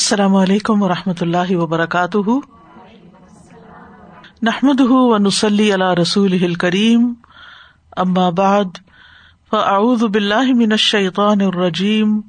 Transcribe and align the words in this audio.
السلام 0.00 0.34
علیکم 0.34 0.82
و 0.82 0.88
رحمۃ 0.88 1.20
اللہ 1.20 1.56
وبرکاتہ۔ 1.56 2.30
نحمد 4.42 4.80
و 4.80 5.18
نسلی 5.18 5.72
اللہ 5.72 5.94
رسول 5.94 6.54
کریم 6.54 7.12
بعد، 8.36 8.64
فاعوذ 9.50 10.02
باللہ 10.02 10.52
من 10.54 10.72
الشیطان 10.72 11.40
الرجیم۔ 11.40 12.20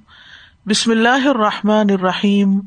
بسم 0.66 0.92
اللہ 0.92 1.28
الرحمٰن 1.28 1.90
الرحیم۔ 1.90 2.60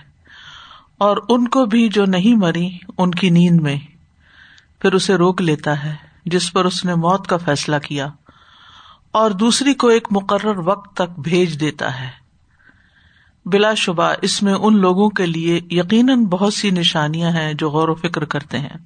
اور 0.98 1.16
ان 1.28 1.48
کو 1.48 1.66
بھی 1.66 1.88
جو 1.88 2.04
نہیں 2.04 2.36
مری 2.36 2.68
ان 2.98 3.10
کی 3.10 3.30
نیند 3.30 3.60
میں 3.60 3.76
پھر 4.78 4.92
اسے 4.92 5.14
روک 5.14 5.42
لیتا 5.42 5.84
ہے 5.84 5.94
جس 6.26 6.52
پر 6.52 6.64
اس 6.64 6.84
نے 6.84 6.94
موت 6.94 7.26
کا 7.26 7.36
فیصلہ 7.36 7.76
کیا 7.76 8.08
اور 9.12 9.30
دوسری 9.30 9.74
کو 9.74 9.88
ایک 9.88 10.08
مقرر 10.10 10.58
وقت 10.58 10.96
تک 10.96 11.18
بھیج 11.18 11.60
دیتا 11.60 12.00
ہے۔ 12.00 12.25
بلا 13.46 13.74
شبہ 13.74 14.12
اس 14.22 14.42
میں 14.42 14.54
ان 14.54 14.80
لوگوں 14.80 15.08
کے 15.08 15.26
لیے 15.26 15.60
یقیناً 15.70 16.24
بہت 16.24 16.54
سی 16.54 16.70
نشانیاں 16.70 17.30
ہیں 17.30 17.54
جو 17.54 17.70
غور 17.70 17.88
و 17.88 17.94
فکر 17.94 18.24
کرتے 18.24 18.58
ہیں۔ 18.58 18.76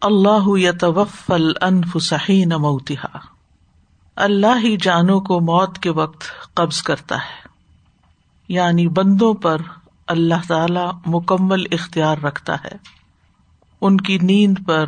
اللہ 0.00 0.58
یا 0.58 0.72
توفل 0.80 1.52
انفسین 1.60 2.48
موتحا 2.48 3.18
اللہ 4.16 4.58
ہی 4.62 4.76
جانوں 4.76 5.20
کو 5.20 5.40
موت 5.40 5.78
کے 5.78 5.90
وقت 5.90 6.24
قبض 6.54 6.82
کرتا 6.82 7.16
ہے۔ 7.16 7.48
یعنی 8.48 8.88
بندوں 8.88 9.34
پر 9.34 9.56
اللہ 10.06 10.48
تعالی 10.48 10.84
مکمل 11.06 11.64
اختیار 11.72 12.18
رکھتا 12.18 12.54
ہے۔ 12.54 12.76
ان 13.80 13.96
کی 13.96 14.18
نیند 14.22 14.58
پر، 14.66 14.84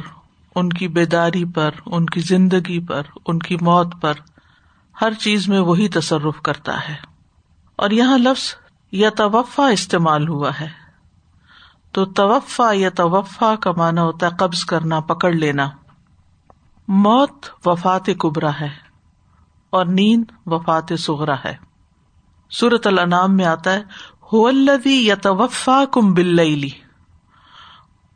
ان 0.55 0.69
کی 0.69 0.89
بیداری 0.89 1.45
پر، 1.45 1.71
ان 1.87 2.07
کی 2.07 2.21
زندگی 2.21 2.81
پر، 2.81 3.03
ان 3.27 3.39
کی 3.39 3.57
موت 3.61 3.95
پر 4.01 4.13
ہر 5.01 5.13
چیز 5.13 5.49
میں 5.49 5.61
وہی 5.61 5.89
تصرف 5.89 6.41
کرتا 6.43 6.89
ہے۔ 6.89 6.95
اور 7.77 7.91
یہاں 7.91 8.19
لفظ 8.19 8.66
یا 8.97 9.11
توفا 9.11 9.67
استعمال 9.67 10.29
ہوا 10.29 10.51
ہے۔ 10.61 10.69
تو 11.93 12.05
توفا 12.05 12.71
یا 12.73 12.89
توفا 12.91 13.55
کا 13.57 13.73
مانا 13.77 14.03
ہوتا 14.03 14.27
ہے 14.27 14.31
قبض 14.39 14.65
کرنا، 14.65 15.01
پکڑ 15.01 15.33
لینا۔ 15.33 15.69
موت 16.89 17.67
وفات 17.67 18.07
کبرا 18.19 18.51
ہے 18.61 18.69
اور 19.71 19.87
نیند 19.87 20.25
وفات 20.47 20.93
سغرا 20.99 21.35
ہے۔ 21.45 21.57
سورت 22.51 22.87
الانعام 22.87 23.37
میں 23.37 23.45
آتا 23.45 23.73
ہے 23.73 23.83
یا 24.85 25.15
توفا 25.15 25.85
کم 25.93 26.15
بل 26.15 26.41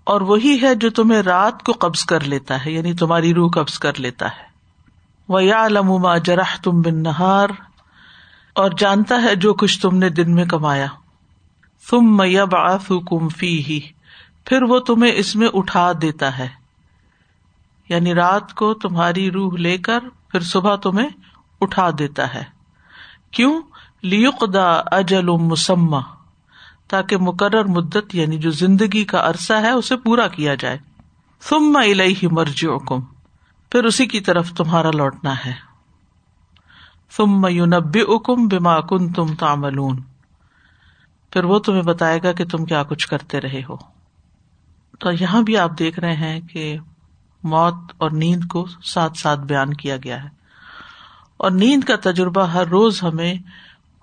اور 0.04 0.20
وہی 0.20 0.62
ہے 0.62 0.74
جو 0.74 0.90
تمہیں 0.90 1.22
رات 1.22 1.62
کو 1.62 1.72
قبض 1.72 2.04
کر 2.04 2.20
لیتا 2.20 2.64
ہے 2.64 2.70
یعنی 2.70 2.94
تمہاری 2.94 3.34
روح 3.34 3.50
قبض 3.50 3.78
کر 3.78 4.00
لیتا 4.00 4.26
ہے۔ 4.26 4.50
وہ 5.28 5.44
یا 5.44 5.68
لما 5.68 6.18
جراہ 6.18 6.62
تم 6.62 6.80
بن 6.80 7.02
نہار 7.02 7.48
اور 8.60 8.70
جانتا 8.78 9.22
ہے 9.22 9.34
جو 9.34 9.54
کچھ 9.54 9.80
تم 9.80 9.96
نے 9.96 10.08
دن 10.08 10.34
میں 10.34 10.44
کمایا۔ 10.44 10.86
تم 11.90 12.16
میب 12.16 12.56
آف 12.56 12.92
فی 13.36 13.64
ہی 13.64 13.80
پھر 14.44 14.62
وہ 14.62 14.78
تمہیں 14.78 15.12
اس 15.14 15.36
میں 15.36 15.48
اٹھا 15.54 15.92
دیتا 16.02 16.38
ہے۔ 16.38 16.48
یعنی 17.88 18.14
رات 18.14 18.54
کو 18.54 18.74
تمہاری 18.74 19.30
روح 19.30 19.56
لے 19.58 19.78
کر 19.78 19.98
پھر 20.28 20.40
صبح 20.40 20.76
تمہیں 20.76 21.08
اٹھا 21.60 21.90
دیتا 21.98 22.34
ہے۔ 22.34 22.42
کیوں؟ 23.30 23.62
لیقدا 24.02 24.72
اجل 24.72 25.28
مسمہ، 25.28 26.00
تاکہ 26.88 27.16
مقرر 27.16 27.64
مدت 27.64 28.14
یعنی 28.14 28.38
جو 28.38 28.50
زندگی 28.50 29.04
کا 29.04 29.30
عرصہ 29.30 29.52
ہے، 29.52 29.70
اسے 29.70 29.96
پورا 29.96 30.28
کیا 30.28 30.54
جائے۔ 30.54 30.78
تم 31.48 31.76
الہی 31.76 32.26
مرجی 32.30 32.66
کم 32.86 33.00
پھر 33.70 33.84
اسی 33.84 34.06
کی 34.06 34.20
طرف 34.20 34.52
تمہارا 34.52 34.90
لوٹنا 34.90 35.34
ہے۔ 35.46 35.69
تم 37.16 37.40
میونب 37.40 37.96
بما 38.50 38.80
کن 38.80 39.12
تم 39.12 39.34
تاملون 39.34 40.02
پھر 41.32 41.44
وہ 41.44 41.58
تمہیں 41.58 41.82
بتائے 41.82 42.20
گا 42.22 42.32
کہ 42.32 42.44
تم 42.44 42.64
کیا 42.64 42.82
کچھ 42.82 43.08
کرتے 43.08 43.40
رہے 43.40 43.62
ہو۔ 43.68 43.76
تو 44.98 45.10
یہاں 45.20 45.42
بھی 45.42 45.56
آپ 45.56 45.70
دیکھ 45.78 46.00
رہے 46.00 46.16
ہیں 46.16 46.40
کہ 46.40 46.78
موت 47.44 47.74
اور 47.98 48.10
نیند 48.10 48.44
کو 48.44 48.66
ساتھ 48.84 49.18
ساتھ 49.18 49.40
بیان 49.40 49.74
کیا 49.74 49.96
گیا 49.96 50.24
ہے۔ 50.24 50.28
اور 51.36 51.50
نیند 51.50 51.84
کا 51.84 52.10
تجربہ 52.10 52.42
ہر 52.42 52.66
روز 52.66 53.02
ہمیں 53.02 53.34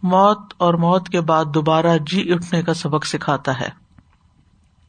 موت 0.03 0.53
اور 0.57 0.74
موت 0.74 1.09
کے 1.09 1.22
بعد 1.22 1.45
دوبارہ 1.53 1.97
جی 1.97 2.34
اٹھنے 2.34 2.62
کا 2.62 2.74
سبق 2.74 3.06
سکھاتا 3.06 3.59
ہے۔ 3.59 3.69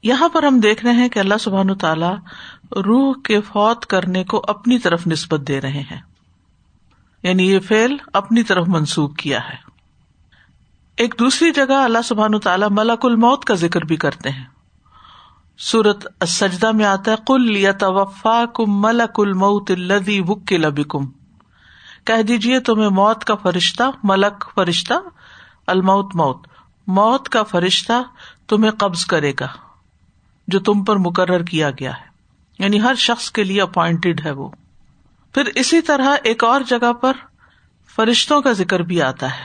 یہاں 0.03 0.29
پر 0.29 0.43
ہم 0.43 0.61
دیکھ 0.61 0.85
رہے 0.85 0.93
ہیں 0.93 1.09
کہ 1.09 1.19
اللہ 1.19 1.39
سبحان 1.41 1.75
تعالی 1.75 2.15
روح 2.77 3.15
کے 3.25 3.41
فوت 3.41 3.87
کرنے 3.87 4.25
کو 4.25 4.45
اپنی 4.49 4.79
طرف 4.79 5.07
نسبت 5.07 5.41
دے 5.49 5.61
رہے 5.61 5.81
ہیں۔ 5.81 6.01
یعنی 7.23 7.53
یہ 7.53 7.61
فیل 7.61 7.97
اپنی 8.13 8.43
طرف 8.43 8.69
منسوخ 8.69 9.17
کیا 9.17 9.39
ہے۔ 9.49 9.57
ایک 10.97 11.15
دوسری 11.19 11.51
جگہ 11.51 11.73
اللہ 11.73 12.03
سبحان 12.05 12.41
تعالیٰ 12.41 12.69
ملک 12.71 13.05
الموت 13.05 13.45
کا 13.45 13.55
ذکر 13.55 13.81
بھی 13.81 13.97
کرتے 13.97 14.31
ہیں۔ 14.31 14.45
سورت 15.59 16.07
سجدہ 16.29 16.73
میں 16.73 16.85
آتا 16.85 17.11
ہے 17.11 17.17
کل 17.27 17.57
یا 17.57 17.73
توفا 17.73 18.45
کم 18.55 18.81
ملک 18.81 19.21
الموت 19.21 19.71
الدی 19.71 20.21
وک 20.21 20.53
لبکم 20.53 21.07
کہہ 22.05 22.23
دیجیے 22.23 22.61
تمہیں 22.61 22.89
موت 22.89 23.25
کا 23.25 23.35
فرشتہ، 23.35 23.83
ملک 24.03 24.45
فرشتہ، 24.55 24.93
الموت 25.67 26.17
موت۔ 26.17 26.47
موت 26.87 27.29
کا 27.29 27.43
فرشتہ 27.43 27.93
تمہیں 28.49 28.73
قبض 28.73 29.05
کرے 29.05 29.33
گا، 29.41 29.49
جو 30.49 30.61
تم 30.61 30.85
پر 30.85 30.97
مقرر 30.97 31.43
کیا 31.43 31.71
گیا 31.71 31.93
ہے۔ 31.93 32.09
یعنی 32.59 32.83
ہر 32.83 32.95
شخص 32.95 33.31
کے 33.31 33.45
لیے 33.45 33.63
اپوائنٹڈ 33.63 34.27
ہے 34.27 34.31
وہ۔ 34.31 34.49
پھر 35.39 35.47
اسی 35.55 35.81
طرح 35.81 36.17
ایک 36.23 36.45
اور 36.45 36.61
جگہ 36.61 36.93
پر 36.93 37.13
فرشتوں 37.97 38.41
کا 38.41 38.53
ذکر 38.53 38.81
بھی 38.81 39.03
آتا 39.03 39.27
ہے۔ 39.31 39.45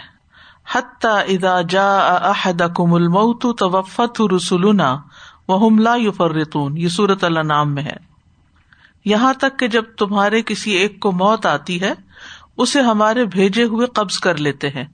حتیٰ 0.74 1.22
ادا 1.28 1.62
جا 1.62 2.00
احد 2.06 2.62
کم 2.76 2.94
الموت 2.94 3.60
توفت 3.60 4.22
رسولنا 4.36 4.98
وہ 5.48 5.70
لا 5.80 5.96
یو 5.96 6.12
فرتون 6.12 6.78
یہ 6.78 6.88
صورت 6.88 7.24
اللہ 7.24 7.40
نام 7.40 7.76
میں 7.76 7.84
ہے۔ 7.84 7.96
یہاں 9.06 9.34
تک 9.34 9.60
کہ 9.60 9.68
جب 9.68 9.84
تمہارے 9.98 10.42
کسی 10.42 10.72
ایک 10.72 11.00
کو 11.00 11.12
موت 11.12 11.46
آتی 11.46 11.82
ہے، 11.82 11.94
اسے 12.58 12.82
ہمارے 12.82 13.26
بھیجے 13.26 13.64
ہوئے 13.64 13.88
قبض 13.88 14.20
کر 14.20 14.38
لیتے 14.38 14.70
ہیں 14.70 14.86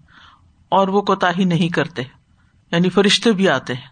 اور 0.70 0.88
وہ 0.88 1.02
کوتا 1.02 1.32
ہی 1.38 1.44
نہیں 1.44 1.70
کرتے 1.70 2.02
یعنی 2.72 2.90
فرشتے 2.90 3.32
بھی 3.32 3.50
آتے 3.50 3.74
ہیں۔ 3.74 3.88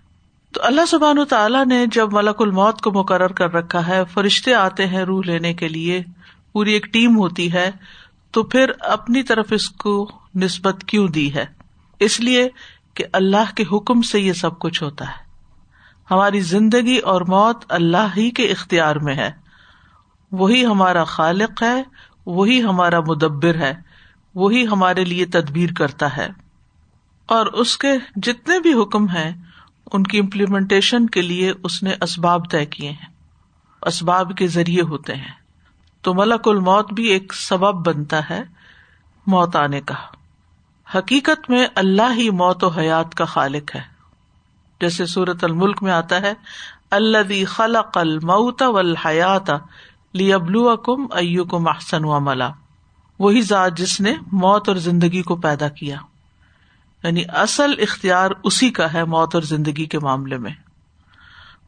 تو 0.53 0.61
اللہ 0.63 0.85
سبحان 0.85 1.25
تعالیٰ 1.29 1.65
نے 1.65 1.85
جب 1.91 2.13
ملک 2.13 2.41
الموت 2.41 2.81
کو 2.81 2.91
مقرر 2.91 3.31
کر 3.31 3.53
رکھا 3.53 3.87
ہے، 3.87 4.01
فرشتے 4.13 4.53
آتے 4.53 4.87
ہیں 4.87 5.01
روح 5.01 5.21
لینے 5.25 5.53
کے 5.53 5.67
لیے۔ 5.67 6.03
پوری 6.57 6.73
ایک 6.73 6.85
ٹیم 6.85 7.17
ہوتی 7.17 7.53
ہے، 7.53 7.71
تو 8.31 8.43
پھر 8.43 8.71
اپنی 8.79 9.23
طرف 9.23 9.45
اس 9.51 9.69
کو 9.69 10.11
نسبت 10.35 10.83
کیوں 10.87 11.07
دی 11.07 11.33
ہے؟ 11.33 11.45
اس 11.99 12.19
لیے 12.19 12.49
کہ 12.93 13.03
اللہ 13.13 13.55
کے 13.55 13.63
حکم 13.71 14.01
سے 14.01 14.19
یہ 14.19 14.33
سب 14.33 14.59
کچھ 14.59 14.83
ہوتا 14.83 15.07
ہے۔ 15.07 15.23
ہماری 16.11 16.39
زندگی 16.39 16.97
اور 16.97 17.21
موت 17.21 17.65
اللہ 17.69 18.07
ہی 18.17 18.29
کے 18.29 18.43
اختیار 18.43 18.95
میں 18.95 19.15
ہے۔ 19.15 19.31
وہی 20.31 20.65
ہمارا 20.65 21.03
خالق 21.03 21.63
ہے، 21.63 21.83
وہی 22.25 22.63
ہمارا 22.63 22.99
مدبر 22.99 23.55
ہے، 23.55 23.73
وہی 24.35 24.67
ہمارے 24.67 25.05
لیے 25.05 25.25
تدبیر 25.25 25.69
کرتا 25.77 26.17
ہے۔ 26.17 26.27
اور 27.25 27.45
اس 27.45 27.77
کے 27.77 27.91
جتنے 28.15 28.59
بھی 28.59 28.73
حکم 28.81 29.07
ہیں، 29.07 29.31
ان 29.93 30.03
کی 30.03 30.19
امپلیمنٹیشن 30.19 31.07
کے 31.07 31.21
لیے 31.21 31.53
اس 31.63 31.83
نے 31.83 31.91
اسباب 32.01 32.51
طے 32.51 32.65
کیے 32.65 32.89
ہیں۔ 32.89 33.09
اسباب 33.81 34.37
کے 34.37 34.47
ذریعے 34.47 34.81
ہوتے 34.81 35.15
ہیں۔ 35.15 35.46
تو 36.07 36.13
ملک 36.13 36.47
الموت 36.47 36.93
بھی 36.93 37.03
ایک 37.03 37.33
سبب 37.33 37.87
بنتا 37.87 38.29
ہے 38.29 38.43
موت 39.27 39.55
آنے 39.55 39.81
کا۔ 39.81 39.93
حقیقت 40.97 41.49
میں 41.49 41.67
اللہ 41.75 42.13
ہی 42.15 42.29
موت 42.29 42.63
و 42.63 42.67
حیات 42.67 43.15
کا 43.15 43.25
خالق 43.25 43.75
ہے۔ 43.75 43.81
جیسے 44.81 45.05
سورت 45.05 45.43
الملک 45.43 45.83
میں 45.83 45.91
آتا 45.91 46.21
ہے 46.21 46.33
اللہ 46.91 47.45
خلق 47.47 47.97
الموت 47.97 48.61
والحیات 48.61 49.51
لی 50.13 50.33
ابلو 50.33 50.77
کم 50.77 51.01
او 51.11 51.43
کم 51.43 51.67
احسن 51.67 52.05
و 52.05 52.19
ملا 52.19 52.49
وہی 53.19 53.41
ذات 53.41 53.77
جس 53.77 54.01
نے 54.01 54.13
موت 54.31 54.69
اور 54.69 54.77
زندگی 54.77 55.21
کو 55.21 55.35
پیدا 55.35 55.67
کیا۔ 55.67 55.97
یعنی 57.03 57.23
اصل 57.29 57.73
اختیار 57.77 58.31
اسی 58.43 58.69
کا 58.69 58.93
ہے 58.93 59.03
موت 59.03 59.35
اور 59.35 59.43
زندگی 59.43 59.85
کے 59.85 59.99
معاملے 59.99 60.37
میں۔ 60.37 60.51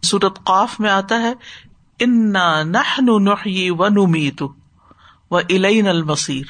سورت 0.02 0.44
قاف 0.44 0.80
میں 0.80 0.90
آتا 0.90 1.22
ہے 1.22 1.34
نحی 2.06 3.70
و 3.70 3.88
نمیت 3.88 4.44
و 5.32 5.38
الین 5.38 5.88
المصیر 5.88 6.46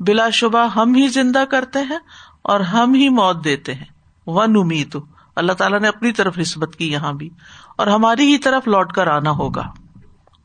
بلا 0.00 0.30
شبہ 0.30 0.68
ہم 0.76 0.94
ہی 0.94 1.08
زندہ 1.08 1.44
کرتے 1.50 1.78
ہیں 1.78 1.98
اور 2.42 2.60
ہم 2.60 2.94
ہی 2.94 3.08
موت 3.08 3.44
دیتے 3.44 3.74
ہیں 3.74 3.84
و 4.26 4.46
نمیت 4.46 4.96
اللہ 5.36 5.52
تعالیٰ 5.52 5.80
نے 5.80 5.88
اپنی 5.88 6.12
طرف 6.12 6.38
نسبت 6.38 6.76
کی 6.76 6.92
یہاں 6.92 7.12
بھی 7.12 7.30
اور 7.76 7.86
ہماری 7.86 8.32
ہی 8.32 8.38
طرف 8.38 8.68
لوٹ 8.68 8.92
کر 8.92 9.06
آنا 9.06 9.30
ہوگا۔ 9.30 9.62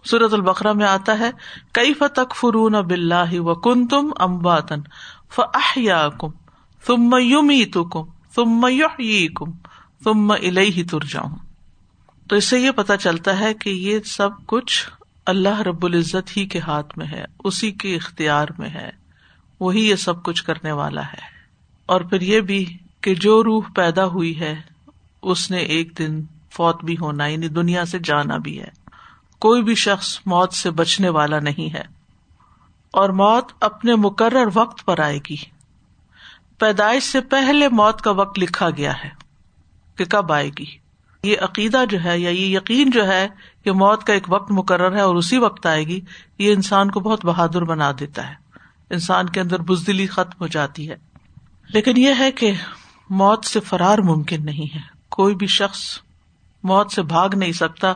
سورت 0.06 0.34
البقرا 0.34 0.74
میں 0.74 0.86
آتا 0.86 1.20
ہے 1.20 1.32
کئی 1.72 1.94
فتق 1.94 2.36
فرون 2.36 2.72
بلّہ 2.72 3.40
و 3.40 3.56
کن 3.56 3.88
تم 3.88 4.12
امباتن 4.20 4.82
فیا 5.30 6.10
کم 6.20 6.30
تم 6.86 7.16
یومی 7.22 7.64
کم 7.64 8.06
تم 8.36 8.68
کم 9.36 9.52
تم 10.04 10.32
الہی 10.32 10.84
تر 10.84 11.00
جاؤں 11.00 11.47
تو 12.30 12.36
اس 12.36 12.46
سے 12.46 12.60
یہ 12.60 12.72
پتا 12.72 12.98
چلتا 12.98 13.40
ہے 13.40 13.54
کہ 13.54 13.70
یہ 13.70 14.00
سب 14.06 14.30
کچھ 14.46 14.90
اللہ 15.26 15.62
رب 15.62 15.86
العزت 15.86 16.38
ہی 16.38 16.46
کے 16.46 16.60
ہاتھ 16.60 16.98
میں 16.98 17.08
ہے، 17.08 17.26
اسی 17.44 17.72
کے 17.72 17.96
اختیار 17.96 18.48
میں 18.58 18.70
ہے۔ 18.70 18.90
وہی 19.60 19.90
یہ 19.90 19.96
سب 19.96 20.24
کچھ 20.24 20.44
کرنے 20.44 20.72
والا 20.72 21.06
ہے۔ 21.06 21.38
اور 21.86 22.02
پھر 22.02 22.22
یہ 22.22 22.42
بھی 22.42 22.78
کہ 23.02 23.16
جو 23.16 23.44
روح 23.44 23.64
پیدا 23.76 24.06
ہوئی 24.06 24.40
ہے، 24.40 24.56
اس 25.22 25.52
نے 25.52 25.58
ایک 25.58 25.98
دن 25.98 26.22
فوت 26.52 26.84
بھی 26.84 26.96
ہونا 27.02 27.26
یعنی 27.26 27.48
دنیا 27.48 27.86
سے 27.86 28.00
جانا 28.04 28.38
بھی 28.38 28.62
ہے۔ 28.62 28.68
کوئی 29.40 29.64
بھی 29.64 29.76
شخص 29.76 30.20
موت 30.26 30.54
سے 30.54 30.72
بچنے 30.72 31.10
والا 31.10 31.40
نہیں 31.40 31.74
ہے۔ 31.74 31.84
اور 32.92 33.10
موت 33.10 33.52
اپنے 33.60 33.96
مقرر 33.96 34.48
وقت 34.54 34.86
پر 34.86 35.00
آئے 35.00 35.20
گی۔ 35.30 35.36
پیدائش 36.60 37.04
سے 37.04 37.22
پہلے 37.22 37.70
موت 37.70 38.02
کا 38.02 38.12
وقت 38.12 38.40
لکھا 38.40 38.70
گیا 38.70 38.94
ہے 39.04 39.10
کہ 39.96 40.06
کب 40.06 40.32
آئے 40.32 40.50
گی۔ 40.60 40.87
یہ 41.24 41.36
عقیدہ 41.42 41.84
جو 41.90 42.04
ہے 42.04 42.20
یا 42.20 42.30
یہ 42.30 42.58
یقین 42.58 42.90
جو 42.90 43.08
ہے 43.08 43.28
کہ 43.64 43.72
موت 43.72 44.04
کا 44.04 44.14
ایک 44.14 44.24
وقت 44.30 44.52
مقرر 44.52 44.96
ہے 44.96 45.02
اور 45.02 45.16
اسی 45.16 45.38
وقت 45.38 45.66
آئے 45.66 45.88
گی، 45.88 46.02
یہ 46.40 46.54
انسان 46.54 46.92
کو 46.92 47.00
بہت 47.00 47.26
بہادر 47.26 47.64
بنا 47.64 47.92
دیتا 48.00 48.30
ہے۔ 48.30 48.34
انسان 48.90 49.30
کے 49.30 49.42
اندر 49.42 49.62
بزدلی 49.62 50.08
ختم 50.08 50.42
ہو 50.42 50.48
جاتی 50.48 50.90
ہے۔ 50.90 50.96
لیکن 51.70 51.98
یہ 51.98 52.14
ہے 52.20 52.32
کہ 52.32 52.52
موت 53.10 53.46
سے 53.46 53.60
فرار 53.60 53.98
ممکن 53.98 54.46
نہیں 54.46 54.76
ہے۔ 54.76 54.82
کوئی 55.10 55.36
بھی 55.36 55.48
شخص 55.48 56.00
موت 56.64 56.92
سے 56.92 57.02
بھاگ 57.02 57.30
نہیں 57.36 57.52
سکتا، 57.52 57.94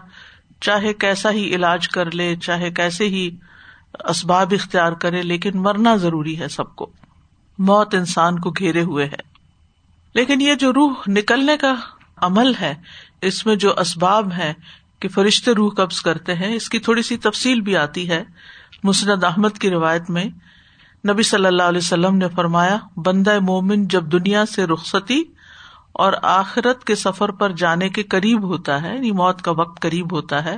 چاہے 0.61 0.93
کیسا 0.93 1.31
ہی 1.31 1.55
علاج 1.55 1.87
کر 1.87 2.11
لے، 2.11 2.35
چاہے 2.35 2.71
کیسے 2.71 3.05
ہی 3.05 3.37
اسباب 3.93 4.53
اختیار 4.59 4.91
کرے، 4.91 5.21
لیکن 5.21 5.51
مرنا 5.55 5.95
ضروری 5.95 6.39
ہے 6.39 6.47
سب 6.47 6.75
کو۔ 6.75 6.91
موت 7.59 7.95
انسان 7.95 8.39
کو 8.39 8.49
گھیرے 8.49 8.81
ہوئے 8.81 9.05
ہے۔ 9.05 9.31
لیکن 10.13 10.41
یہ 10.41 10.55
جو 10.55 10.73
روح 10.73 10.93
نکلنے 11.07 11.57
کا 11.57 11.75
عمل 12.17 12.53
ہے 12.61 12.75
اس 13.21 13.45
میں 13.45 13.55
جو 13.55 13.73
اسباب 13.79 14.31
ہے 14.31 14.53
کہ 14.99 15.07
فرشتے 15.07 15.51
روح 15.51 15.73
قبض 15.73 16.01
کرتے 16.01 16.35
ہیں، 16.35 16.55
اس 16.55 16.69
کی 16.69 16.79
تھوڑی 16.79 17.01
سی 17.01 17.17
تفصیل 17.17 17.61
بھی 17.61 17.77
آتی 17.77 18.09
ہے 18.09 18.23
مسند 18.83 19.23
احمد 19.23 19.57
کی 19.59 19.69
روایت 19.69 20.09
میں۔ 20.09 20.25
نبی 21.09 21.23
صلی 21.23 21.45
اللہ 21.45 21.63
علیہ 21.63 21.77
وسلم 21.77 22.15
نے 22.15 22.27
فرمایا، 22.35 22.77
بندہ 22.97 23.39
مومن 23.39 23.87
جب 23.87 24.03
دنیا 24.03 24.45
سے 24.45 24.65
رخصتی 24.65 25.23
اور 25.91 26.13
آخرت 26.21 26.83
کے 26.83 26.95
سفر 26.95 27.31
پر 27.31 27.51
جانے 27.51 27.89
کے 27.89 28.03
قریب 28.03 28.43
ہوتا 28.43 28.81
ہے 28.81 28.95
یعنی 28.95 29.11
موت 29.11 29.41
کا 29.41 29.51
وقت 29.51 29.81
قریب 29.81 30.13
ہوتا 30.13 30.45
ہے، 30.45 30.57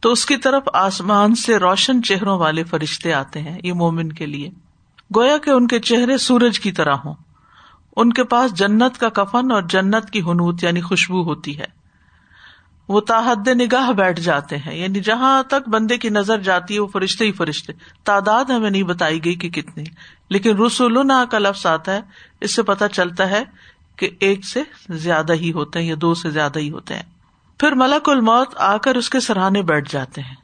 تو 0.00 0.12
اس 0.12 0.26
کی 0.26 0.36
طرف 0.36 0.62
آسمان 0.72 1.34
سے 1.34 1.56
روشن 1.56 2.02
چہروں 2.02 2.38
والے 2.38 2.64
فرشتے 2.64 3.12
آتے 3.12 3.40
ہیں، 3.42 3.58
یہ 3.62 3.72
مومن 3.72 4.12
کے 4.12 4.26
لیے۔ 4.26 4.50
گویا 5.16 5.38
کہ 5.38 5.50
ان 5.50 5.66
کے 5.66 5.78
چہرے 5.78 6.18
سورج 6.18 6.60
کی 6.60 6.72
طرح 6.72 6.94
ہوں۔ 6.94 7.14
ان 7.96 8.12
کے 8.12 8.24
پاس 8.24 8.54
جنت 8.54 8.98
کا 8.98 9.08
کفن 9.08 9.50
اور 9.50 9.62
جنت 9.62 10.10
کی 10.10 10.20
ہنوت 10.20 10.64
یعنی 10.64 10.80
خوشبو 10.80 11.22
ہوتی 11.22 11.58
ہے۔ 11.58 11.84
وہ 12.88 13.00
تاحد 13.00 13.48
نگاہ 13.48 13.92
بیٹھ 13.92 14.20
جاتے 14.20 14.56
ہیں 14.56 14.76
یعنی 14.76 15.00
جہاں 15.00 15.42
تک 15.42 15.68
بندے 15.68 15.98
کی 15.98 16.08
نظر 16.08 16.38
جاتی 16.38 16.74
ہے، 16.74 16.78
وہ 16.78 16.86
فرشتے 16.86 17.24
ہی 17.24 17.32
فرشتے۔ 17.32 17.72
تعداد 18.04 18.44
ہمیں 18.44 18.70
نہیں 18.70 18.82
بتائی 18.82 19.24
گئی 19.24 19.34
کہ 19.34 19.48
کتنی، 19.48 19.84
لیکن 20.30 20.56
رسول 20.56 21.08
کا 21.30 21.38
لفظ 21.38 21.66
آتا 21.66 21.92
ہے۔ 21.92 22.00
اس 22.40 22.54
سے 22.54 22.62
پتا 22.62 22.88
چلتا 22.88 23.30
ہے 23.30 23.42
کہ 23.96 24.10
ایک 24.20 24.44
سے 24.44 24.62
زیادہ 24.88 25.32
ہی 25.32 25.52
ہوتے 25.52 25.78
ہیں 25.78 25.86
یا 25.86 25.94
دو 26.00 26.14
سے 26.14 26.30
زیادہ 26.30 26.58
ہی 26.58 26.70
ہوتے 26.70 26.94
ہیں۔ 26.94 27.02
پھر 27.58 27.72
ملک 27.72 28.08
الموت 28.08 28.56
آ 28.56 28.76
کر 28.76 28.94
اس 28.94 29.10
کے 29.10 29.20
سرحانے 29.20 29.62
بیٹھ 29.62 29.92
جاتے 29.92 30.20
ہیں۔ 30.20 30.34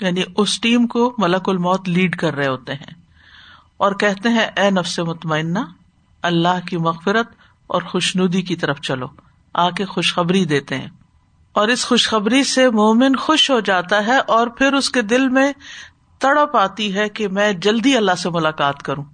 یعنی 0.00 0.22
اس 0.36 0.60
ٹیم 0.60 0.86
کو 0.86 1.14
ملک 1.18 1.48
الموت 1.48 1.88
لیڈ 1.88 2.16
کر 2.16 2.34
رہے 2.34 2.48
ہوتے 2.48 2.74
ہیں۔ 2.74 2.94
اور 3.76 3.92
کہتے 3.92 4.28
ہیں، 4.28 4.46
اے 4.56 4.70
نفس 4.70 4.98
مطمئنہ 4.98 5.58
اللہ 6.22 6.66
کی 6.68 6.76
مغفرت 6.76 7.28
اور 7.66 7.82
خوش 7.82 8.16
ندی 8.16 8.42
کی 8.42 8.56
طرف 8.56 8.80
چلو۔ 8.80 9.06
آ 9.54 9.70
کے 9.70 9.84
خوشخبری 9.84 10.44
دیتے 10.44 10.78
ہیں۔ 10.78 10.88
اور 11.52 11.68
اس 11.68 11.86
خوشخبری 11.86 12.44
سے 12.44 12.70
مومن 12.70 13.16
خوش 13.16 13.50
ہو 13.50 13.60
جاتا 13.60 14.06
ہے 14.06 14.18
اور 14.18 14.46
پھر 14.46 14.72
اس 14.72 14.90
کے 14.90 15.02
دل 15.02 15.28
میں 15.28 15.52
تڑپ 16.18 16.56
آتی 16.56 16.94
ہے 16.94 17.08
کہ 17.08 17.28
میں 17.28 17.52
جلدی 17.52 17.96
اللہ 17.96 18.14
سے 18.14 18.30
ملاقات 18.30 18.82
کروں۔ 18.82 19.04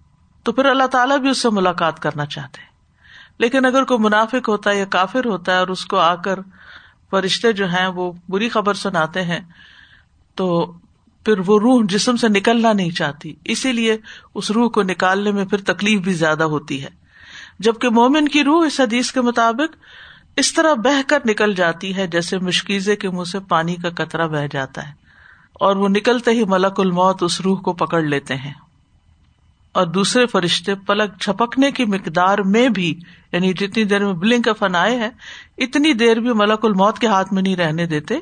تو 0.42 0.52
پھر 0.52 0.64
اللہ 0.64 0.86
تعالیٰ 0.86 1.18
بھی 1.18 1.28
اس 1.28 1.42
سے 1.42 1.50
ملاقات 1.50 2.00
کرنا 2.00 2.26
چاہتے 2.26 2.60
ہیں۔ 2.60 2.68
لیکن 3.38 3.64
اگر 3.64 3.84
کوئی 3.84 4.00
منافق 4.00 4.48
ہوتا 4.48 4.70
ہے 4.70 4.78
یا 4.78 4.84
کافر 4.84 5.24
ہوتا 5.24 5.52
ہے 5.52 5.58
اور 5.58 5.68
اس 5.68 5.86
کو 5.86 5.98
آ 5.98 6.14
کر 6.14 6.38
فرشتے 7.10 7.52
جو 7.52 7.66
ہیں 7.68 7.86
وہ 7.86 8.12
بری 8.28 8.48
خبر 8.48 8.74
سناتے 8.74 9.22
ہیں، 9.22 9.40
تو 10.34 10.74
پھر 11.26 11.38
وہ 11.46 11.60
روح 11.60 11.82
جسم 11.88 12.16
سے 12.16 12.28
نکلنا 12.28 12.72
نہیں 12.72 12.90
چاہتی۔ 12.90 13.34
اسی 13.44 13.72
لیے 13.72 13.96
اس 14.34 14.50
روح 14.50 14.68
کو 14.68 14.82
نکالنے 14.82 15.30
میں 15.30 15.44
پھر 15.44 15.58
تکلیف 15.58 16.00
بھی 16.00 16.12
زیادہ 16.12 16.44
ہوتی 16.44 16.82
ہے۔ 16.82 16.88
جبکہ 17.58 17.88
مومن 17.88 18.28
کی 18.28 18.44
روح 18.44 18.66
اس 18.66 18.80
حدیث 18.80 19.12
کے 19.12 19.20
مطابق 19.20 19.76
اس 20.36 20.54
طرح 20.54 20.74
بہ 20.74 21.02
کر 21.06 21.18
نکل 21.26 21.54
جاتی 21.54 21.96
ہے 21.96 22.06
جیسے 22.06 22.38
مشکیزے 22.38 22.96
کے 22.96 23.10
منہ 23.10 23.24
سے 23.24 23.40
پانی 23.40 23.76
کا 23.76 23.90
قطرہ 23.90 24.28
بہ 24.28 24.46
جاتا 24.52 24.88
ہے۔ 24.88 24.92
اور 25.54 25.76
وہ 25.76 25.88
نکلتے 25.88 26.30
ہی 26.30 26.44
ملک 26.44 26.80
الموت 26.80 27.22
اس 27.22 27.40
روح 27.40 27.60
کو 27.60 27.72
پکڑ 27.72 28.02
لیتے 28.02 28.34
ہیں۔ 28.34 28.54
اور 29.72 29.86
دوسرے 29.86 30.26
فرشتے 30.26 30.74
پلک 30.74 31.10
چھپکنے 31.20 31.70
کی 31.70 31.84
مقدار 31.84 32.38
میں 32.38 32.68
بھی 32.68 33.00
یعنی 33.32 33.52
جتنی 33.52 33.84
دیر 33.84 34.04
میں 34.04 34.12
بلنگ 34.12 34.48
فن 34.58 34.76
آئے 34.76 34.96
ہیں، 34.96 35.10
اتنی 35.58 35.92
دیر 35.92 36.16
بھی 36.16 36.32
ملک 36.32 36.64
الموت 36.64 36.98
کے 36.98 37.06
ہاتھ 37.06 37.32
میں 37.32 37.42
نہیں 37.42 37.56
رہنے 37.56 37.86
دیتے، 37.86 38.14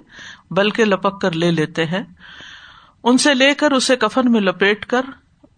بلکہ 0.50 0.84
لپک 0.84 1.20
کر 1.20 1.32
لے 1.32 1.50
لیتے 1.50 1.84
ہیں۔ 1.84 2.02
ان 3.04 3.18
سے 3.18 3.34
لے 3.34 3.54
کر 3.54 3.70
اسے 3.70 3.96
کفن 3.96 4.32
میں 4.32 4.40
لپیٹ 4.40 4.86
کر 4.86 5.02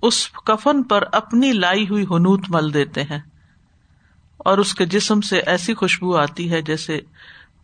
اس 0.03 0.29
کفن 0.29 0.83
پر 0.83 1.05
اپنی 1.13 1.53
لائی 1.53 1.89
ہوئی 1.89 2.03
ہنوت 2.03 2.41
مل 2.49 2.75
دیتے 2.75 3.03
ہیں 3.03 3.21
اور 4.37 4.59
اس 4.59 4.75
کے 4.75 4.87
جسم 4.87 5.21
سے 5.21 5.39
ایسی 5.39 5.75
خوشبو 5.75 6.17
آتی 6.17 6.53
ہے 6.53 6.63
جیسے 6.63 7.01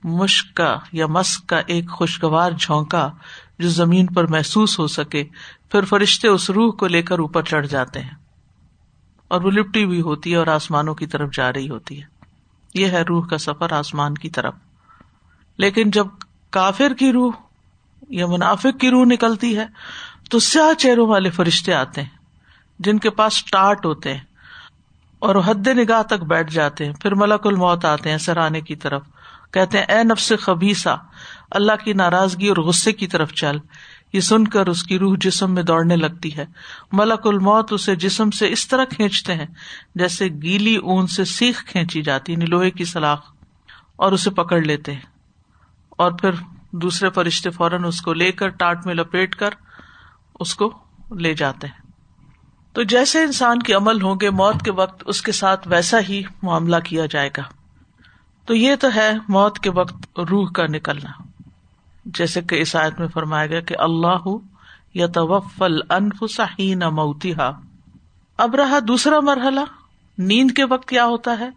مشک 0.04 0.56
کا 0.56 0.76
یا 0.92 1.06
مسک 1.06 1.46
کا 1.46 1.60
ایک 1.66 1.90
خوشگوار 1.90 2.52
جھونکا 2.60 3.10
جو 3.58 3.68
زمین 3.68 4.06
پر 4.06 4.26
محسوس 4.26 4.78
ہو 4.78 4.86
سکے، 4.86 5.24
پھر 5.68 5.84
فرشتے 5.84 6.28
اس 6.28 6.50
روح 6.50 6.72
کو 6.72 6.86
لے 6.86 7.02
کر 7.02 7.18
اوپر 7.18 7.42
چڑھ 7.42 7.66
جاتے 7.66 8.00
ہیں 8.00 8.14
اور 9.28 9.40
وہ 9.40 9.50
لپٹی 9.50 9.84
ہوئی 9.84 10.00
ہوتی 10.00 10.32
ہے 10.32 10.36
اور 10.36 10.46
آسمانوں 10.46 10.94
کی 10.94 11.06
طرف 11.06 11.32
جا 11.32 11.52
رہی 11.52 11.70
ہوتی 11.70 12.02
ہے۔ 12.02 12.06
یہ 12.74 12.86
ہے 12.86 13.02
روح 13.02 13.26
کا 13.26 13.38
سفر 13.38 13.72
آسمان 13.72 14.14
کی 14.14 14.30
طرف۔ 14.30 14.54
لیکن 15.56 15.90
جب 15.90 16.06
کافر 16.50 16.92
کی 16.98 17.12
روح 17.12 17.32
یا 18.08 18.26
منافق 18.26 18.80
کی 18.80 18.90
روح 18.90 19.04
نکلتی 19.04 19.58
ہے، 19.58 19.66
تو 20.30 20.38
سیاہ 20.38 20.74
چہروں 20.74 21.08
والے 21.08 21.30
فرشتے 21.30 21.74
آتے 21.74 22.02
ہیں، 22.02 22.08
جن 22.78 22.98
کے 22.98 23.10
پاس 23.10 23.44
ٹاٹ 23.44 23.86
ہوتے 23.86 24.14
ہیں 24.14 24.20
اور 25.18 25.36
حد 25.46 25.66
نگاہ 25.66 26.02
تک 26.02 26.24
بیٹھ 26.24 26.52
جاتے 26.52 26.86
ہیں۔ 26.86 26.92
پھر 26.92 27.14
ملک 27.14 27.46
الموت 27.46 27.84
آتے 27.84 28.10
ہیں 28.10 28.18
سرانے 28.18 28.60
کی 28.60 28.76
طرف۔ 28.76 29.02
کہتے 29.52 29.78
ہیں، 29.78 29.84
اے 29.84 30.04
نفس 30.04 30.32
خبیسا 30.40 30.94
اللہ 31.50 31.72
کی 31.84 31.92
ناراضگی 31.92 32.48
اور 32.48 32.56
غصے 32.56 32.92
کی 32.92 33.06
طرف 33.06 33.32
چل۔ 33.32 33.56
یہ 34.12 34.20
سن 34.20 34.48
کر 34.48 34.66
اس 34.66 34.82
کی 34.82 34.98
روح 34.98 35.16
جسم 35.20 35.54
میں 35.54 35.62
دوڑنے 35.62 35.96
لگتی 35.96 36.36
ہے۔ 36.36 36.44
ملک 36.92 37.26
الموت 37.26 37.72
اسے 37.72 37.96
جسم 37.96 38.30
سے 38.30 38.48
اس 38.52 38.68
طرح 38.68 38.84
کھینچتے 38.84 39.34
ہیں 39.34 39.46
جیسے 39.94 40.28
گیلی 40.42 40.76
اون 40.76 41.06
سے 41.06 41.24
سیخ 41.24 41.64
کھینچی 41.64 42.02
جاتی 42.02 42.32
یعنی 42.32 42.44
لوہے 42.44 42.70
کی 42.70 42.84
سلاخ، 42.84 43.20
اور 43.96 44.12
اسے 44.12 44.30
پکڑ 44.30 44.60
لیتے 44.60 44.92
ہیں۔ 44.92 45.00
اور 45.90 46.12
پھر 46.12 46.30
دوسرے 46.72 47.10
فرشتے 47.10 47.50
فوراً 47.50 47.84
اس 47.84 48.00
کو 48.00 48.12
لے 48.12 48.32
کر 48.32 48.48
ٹاٹ 48.48 48.86
میں 48.86 48.94
لپیٹ 48.94 49.34
کر 49.34 49.50
اس 50.40 50.54
کو 50.54 50.72
لے 51.18 51.34
جاتے 51.34 51.66
ہیں۔ 51.66 51.82
تو 52.72 52.82
جیسے 52.82 53.22
انسان 53.22 53.58
کے 53.58 53.74
عمل 53.74 54.02
ہوں 54.02 54.14
گے، 54.20 54.30
موت 54.30 54.64
کے 54.64 54.72
وقت 54.72 55.02
اس 55.06 55.22
کے 55.22 55.32
ساتھ 55.32 55.68
ویسا 55.68 55.98
ہی 56.08 56.22
معاملہ 56.42 56.76
کیا 56.84 57.06
جائے 57.06 57.30
گا۔ 57.36 57.42
تو 58.46 58.54
یہ 58.54 58.76
تو 58.80 58.88
ہے 58.94 59.12
موت 59.28 59.58
کے 59.58 59.70
وقت 59.70 60.20
روح 60.20 60.50
کا 60.50 60.66
نکلنا۔ 60.66 61.22
جیسے 62.04 62.40
کہ 62.42 62.60
اس 62.60 62.76
آیت 62.76 63.00
میں 63.00 63.08
فرمایا 63.08 63.46
گیا 63.46 63.60
کہ 63.60 63.74
اللہ 63.78 64.28
یا 64.94 65.06
توفل 65.06 65.92
انفسین 65.92 66.78
موتیہ 66.78 67.50
اب 68.36 68.54
رہا 68.54 68.78
دوسرا 68.88 69.20
مرحلہ، 69.20 69.60
نیند 70.18 70.50
کے 70.50 70.64
وقت 70.64 70.88
کیا 70.88 71.04
ہوتا 71.04 71.38
ہے؟ 71.38 71.48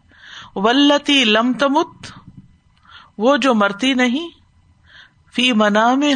ولتی 0.55 1.23
لم 1.25 1.53
تمت، 1.53 2.11
وہ 3.17 3.37
جو 3.37 3.53
مرتی 3.53 3.93
نہیں 3.93 4.29
فی 5.35 5.53
منا 5.53 5.93
میں 5.95 6.13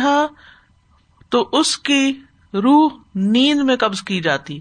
تو 1.30 1.50
اس 1.52 1.78
کی 1.78 2.20
روح 2.54 2.92
نیند 3.16 3.62
میں 3.62 3.76
قبض 3.76 4.02
کی 4.02 4.22
جاتی۔ 4.22 4.60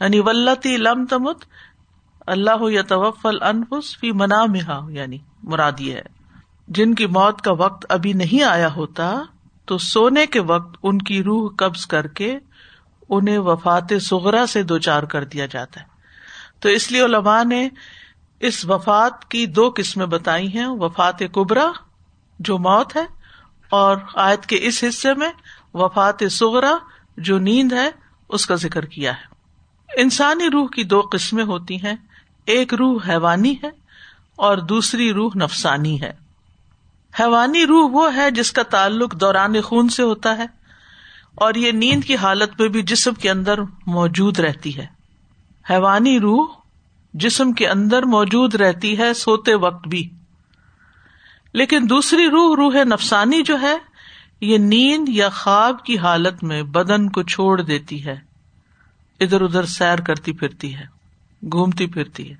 یعنی 0.00 0.20
ولتی 0.20 0.76
لم 0.76 1.06
تمت، 1.06 1.44
اللہ 2.26 2.70
یا 2.70 2.82
توفل 2.82 3.42
انفس 3.42 3.98
فی 3.98 4.12
منا 4.12 4.44
مہا 4.44 4.86
یعنی 4.88 5.18
مراد 5.42 5.72
یہ 5.78 5.94
ہے۔ 5.94 6.02
جن 6.68 6.94
کی 6.94 7.06
موت 7.06 7.40
کا 7.40 7.52
وقت 7.52 7.86
ابھی 7.88 8.12
نہیں 8.12 8.44
آیا 8.44 8.74
ہوتا، 8.74 9.22
تو 9.64 9.78
سونے 9.78 10.26
کے 10.26 10.40
وقت 10.40 10.76
ان 10.82 10.98
کی 10.98 11.22
روح 11.22 11.50
قبض 11.58 11.86
کر 11.86 12.06
کے 12.06 12.38
انہیں 13.08 13.38
وفات 13.38 13.92
سغرا 14.00 14.46
سے 14.46 14.62
دو 14.62 14.78
چار 14.78 15.02
کر 15.02 15.24
دیا 15.24 15.46
جاتا 15.46 15.80
ہے۔ 15.80 15.86
تو 16.60 16.68
اس 16.68 16.92
لیے 16.92 17.04
علماء 17.04 17.44
نے 17.44 17.68
اس 18.40 18.64
وفات 18.64 19.24
کی 19.24 19.46
دو 19.46 19.72
قسمیں 19.76 20.06
بتائی 20.06 20.58
ہیں، 20.58 20.66
وفات 20.66 21.18
کبرا، 21.32 21.70
جو 22.38 22.58
موت 22.58 22.96
ہے 22.96 23.23
اور 23.74 23.96
آیت 24.14 24.46
کے 24.46 24.58
اس 24.60 24.84
حصے 24.88 25.14
میں 25.14 25.30
وفات 25.74 26.22
سغرا 26.30 26.72
جو 27.16 27.38
نیند 27.38 27.72
ہے، 27.72 27.90
اس 28.28 28.46
کا 28.46 28.54
ذکر 28.54 28.84
کیا 28.84 29.12
ہے۔ 29.12 29.34
انسانی 30.00 30.48
روح 30.50 30.66
کی 30.68 30.84
دو 30.84 31.02
قسمیں 31.12 31.44
ہوتی 31.44 31.76
ہیں، 31.76 31.94
ایک 32.46 32.74
روح 32.74 33.08
حیوانی 33.08 33.54
ہے 33.62 33.70
اور 34.36 34.58
دوسری 34.58 35.12
روح 35.12 35.30
نفسانی 35.36 36.00
ہے۔ 36.00 36.12
حیوانی 37.20 37.66
روح 37.66 37.90
وہ 37.92 38.16
ہے 38.16 38.30
جس 38.30 38.52
کا 38.52 38.62
تعلق 38.62 39.14
دوران 39.14 39.60
خون 39.60 39.88
سے 39.88 40.02
ہوتا 40.02 40.38
ہے 40.38 40.46
اور 41.34 41.54
یہ 41.54 41.72
نیند 41.72 42.04
کی 42.04 42.16
حالت 42.16 42.60
میں 42.60 42.68
بھی 42.68 42.82
جسم 42.82 43.14
کے 43.14 43.30
اندر 43.30 43.60
موجود 43.86 44.38
رہتی 44.38 44.76
ہے۔ 44.76 44.86
حیوانی 45.70 46.20
روح 46.20 46.46
جسم 47.14 47.52
کے 47.52 47.68
اندر 47.68 48.02
موجود 48.02 48.54
رہتی 48.54 48.98
ہے، 48.98 49.14
سوتے 49.14 49.54
وقت 49.54 49.88
بھی۔ 49.88 50.10
لیکن 51.54 51.86
دوسری 51.90 52.30
روح 52.30 52.56
روح 52.56 52.84
نفسانی 52.84 53.42
جو 53.42 53.60
ہے، 53.60 53.76
یہ 54.40 54.58
نیند 54.58 55.08
یا 55.08 55.28
خواب 55.28 55.84
کی 55.84 55.98
حالت 55.98 56.44
میں 56.44 56.62
بدن 56.62 57.10
کو 57.10 57.22
چھوڑ 57.22 57.60
دیتی 57.60 58.06
ہے۔ 58.06 58.16
ادھر 59.20 59.40
ادھر 59.40 59.64
سیر 59.64 60.00
کرتی 60.00 60.32
پھرتی 60.32 60.74
ہے، 60.74 60.84
گھومتی 61.52 61.86
پھرتی 61.86 62.30
ہے۔ 62.30 62.36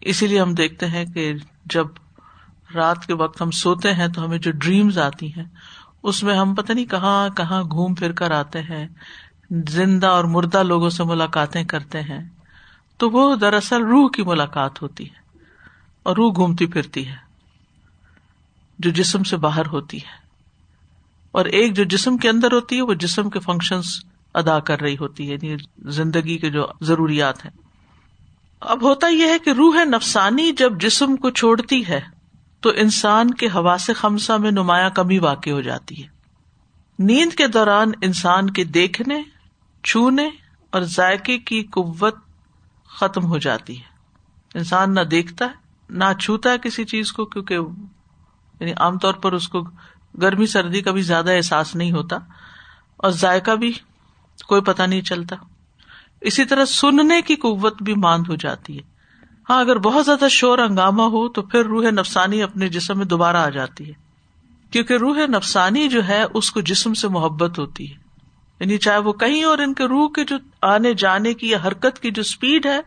اسی 0.00 0.26
لیے 0.26 0.40
ہم 0.40 0.54
دیکھتے 0.54 0.86
ہیں 0.86 1.04
کہ 1.04 1.32
جب 1.64 1.86
رات 2.74 3.06
کے 3.06 3.14
وقت 3.14 3.42
ہم 3.42 3.50
سوتے 3.50 3.94
ہیں 3.94 4.08
تو 4.08 4.24
ہمیں 4.24 4.38
جو 4.38 4.50
ڈریمز 4.52 4.98
آتی 4.98 5.34
ہیں، 5.36 5.44
اس 6.02 6.22
میں 6.22 6.34
ہم 6.34 6.54
پتہ 6.54 6.72
نہیں 6.72 6.86
کہاں 6.86 7.28
کہاں 7.28 7.62
گھوم 7.62 7.94
پھر 7.94 8.12
کر 8.12 8.30
آتے 8.30 8.62
ہیں۔ 8.62 8.88
زندہ 9.68 10.06
اور 10.06 10.24
مردہ 10.24 10.62
لوگوں 10.62 10.90
سے 10.90 11.04
ملاقاتیں 11.04 11.64
کرتے 11.64 12.00
ہیں۔ 12.00 12.28
تو 12.96 13.10
وہ 13.10 13.36
دراصل 13.36 13.82
روح 13.82 14.08
کی 14.10 14.22
ملاقات 14.22 14.82
ہوتی 14.82 15.04
ہے 15.04 15.38
اور 16.02 16.16
روح 16.16 16.32
گھومتی 16.36 16.66
پھرتی 16.66 17.08
ہے۔ 17.08 17.29
جو 18.80 18.90
جسم 18.90 19.22
سے 19.22 19.36
باہر 19.36 19.66
ہوتی 19.66 19.96
ہے۔ 19.96 20.30
اور 21.32 21.44
ایک 21.44 21.76
جو 21.76 21.84
جسم 21.84 22.16
کے 22.16 22.28
اندر 22.28 22.52
ہوتی 22.52 22.76
ہے، 22.76 22.82
وہ 22.82 22.94
جسم 22.94 23.30
کے 23.30 23.40
فنکشنس 23.40 24.04
ادا 24.34 24.60
کر 24.60 24.80
رہی 24.80 24.96
ہوتی 25.00 25.28
ہے 25.28 25.34
یعنی 25.34 25.56
زندگی 25.78 26.38
کے 26.38 26.50
جو 26.50 26.66
ضروریات 26.80 27.44
ہیں۔ 27.44 27.52
اب 28.60 28.82
ہوتا 28.82 29.06
یہ 29.06 29.28
ہے 29.28 29.38
کہ 29.38 29.50
روح 29.50 29.84
نفسانی 29.84 30.52
جب 30.52 30.80
جسم 30.80 31.16
کو 31.16 31.30
چھوڑتی 31.30 31.88
ہے، 31.88 32.00
تو 32.60 32.70
انسان 32.70 33.30
کے 33.30 33.46
ہوا 33.46 33.76
سے 33.80 33.92
خمسہ 33.92 34.32
میں 34.32 34.50
نمایاں 34.50 34.90
کمی 34.90 35.18
واقع 35.18 35.50
ہو 35.50 35.60
جاتی 35.60 36.02
ہے۔ 36.02 36.08
نیند 36.98 37.34
کے 37.34 37.46
دوران 37.46 37.92
انسان 38.02 38.50
کے 38.50 38.64
دیکھنے، 38.64 39.22
چھونے 39.84 40.30
اور 40.70 40.82
ذائقے 40.82 41.38
کی 41.38 41.62
قوت 41.62 42.14
ختم 42.88 43.24
ہو 43.24 43.38
جاتی 43.38 43.78
ہے۔ 43.78 43.90
انسان 44.54 44.94
نہ 44.94 45.00
دیکھتا 45.00 45.44
ہے، 45.44 45.50
نہ 45.90 46.04
چھوتا 46.20 46.50
ہے 46.50 46.58
کسی 46.58 46.84
چیز 46.84 47.12
کو، 47.12 47.24
کیونکہ 47.24 47.58
یعنی 48.60 48.72
عام 48.72 48.98
طور 48.98 49.14
پر 49.14 49.32
اس 49.32 49.48
کو 49.48 49.62
گرمی 50.22 50.46
سردی 50.46 50.80
کا 50.80 50.92
بھی 50.92 51.02
زیادہ 51.02 51.30
احساس 51.32 51.74
نہیں 51.74 51.92
ہوتا 51.92 52.16
اور 52.96 53.10
ذائقہ 53.10 53.50
بھی 53.50 53.72
کوئی 54.48 54.62
پتا 54.62 54.86
نہیں 54.86 55.00
چلتا۔ 55.00 55.36
اسی 56.20 56.44
طرح 56.44 56.64
سننے 56.64 57.22
کی 57.22 57.34
قوت 57.34 57.82
بھی 57.82 57.94
ماند 57.94 58.24
ہو 58.28 58.34
جاتی 58.34 58.78
ہے۔ 58.78 58.82
ہاں 59.50 59.60
اگر 59.60 59.78
بہت 59.78 60.04
زیادہ 60.04 60.28
شور 60.28 60.58
ہنگامہ 60.58 61.02
ہو 61.02 61.28
تو 61.28 61.42
پھر 61.42 61.64
روح 61.64 61.84
نفسانی 61.84 62.42
اپنے 62.42 62.68
جسم 62.68 62.98
میں 62.98 63.06
دوبارہ 63.06 63.36
آ 63.36 63.48
جاتی 63.48 63.88
ہے۔ 63.88 63.92
کیونکہ 64.70 64.94
روح 64.94 65.18
نفسانی 65.28 65.88
جو 65.88 66.08
ہے، 66.08 66.24
اس 66.34 66.52
کو 66.52 66.60
جسم 66.60 66.94
سے 66.94 67.08
محبت 67.08 67.58
ہوتی 67.58 67.90
ہے۔ 67.90 67.96
یعنی 68.60 68.78
چاہے 68.78 68.98
وہ 68.98 69.12
کہیں 69.12 69.44
اور 69.44 69.58
ان 69.58 69.74
کے 69.74 69.84
روح 69.84 70.08
کے 70.08 70.24
جو 70.24 70.36
آنے 70.62 70.94
جانے 70.94 71.34
کی 71.34 71.50
یا 71.50 71.58
حرکت 71.66 71.98
کی 71.98 72.10
جو 72.10 72.20
اسپیڈ 72.20 72.66
ہے، 72.66 72.80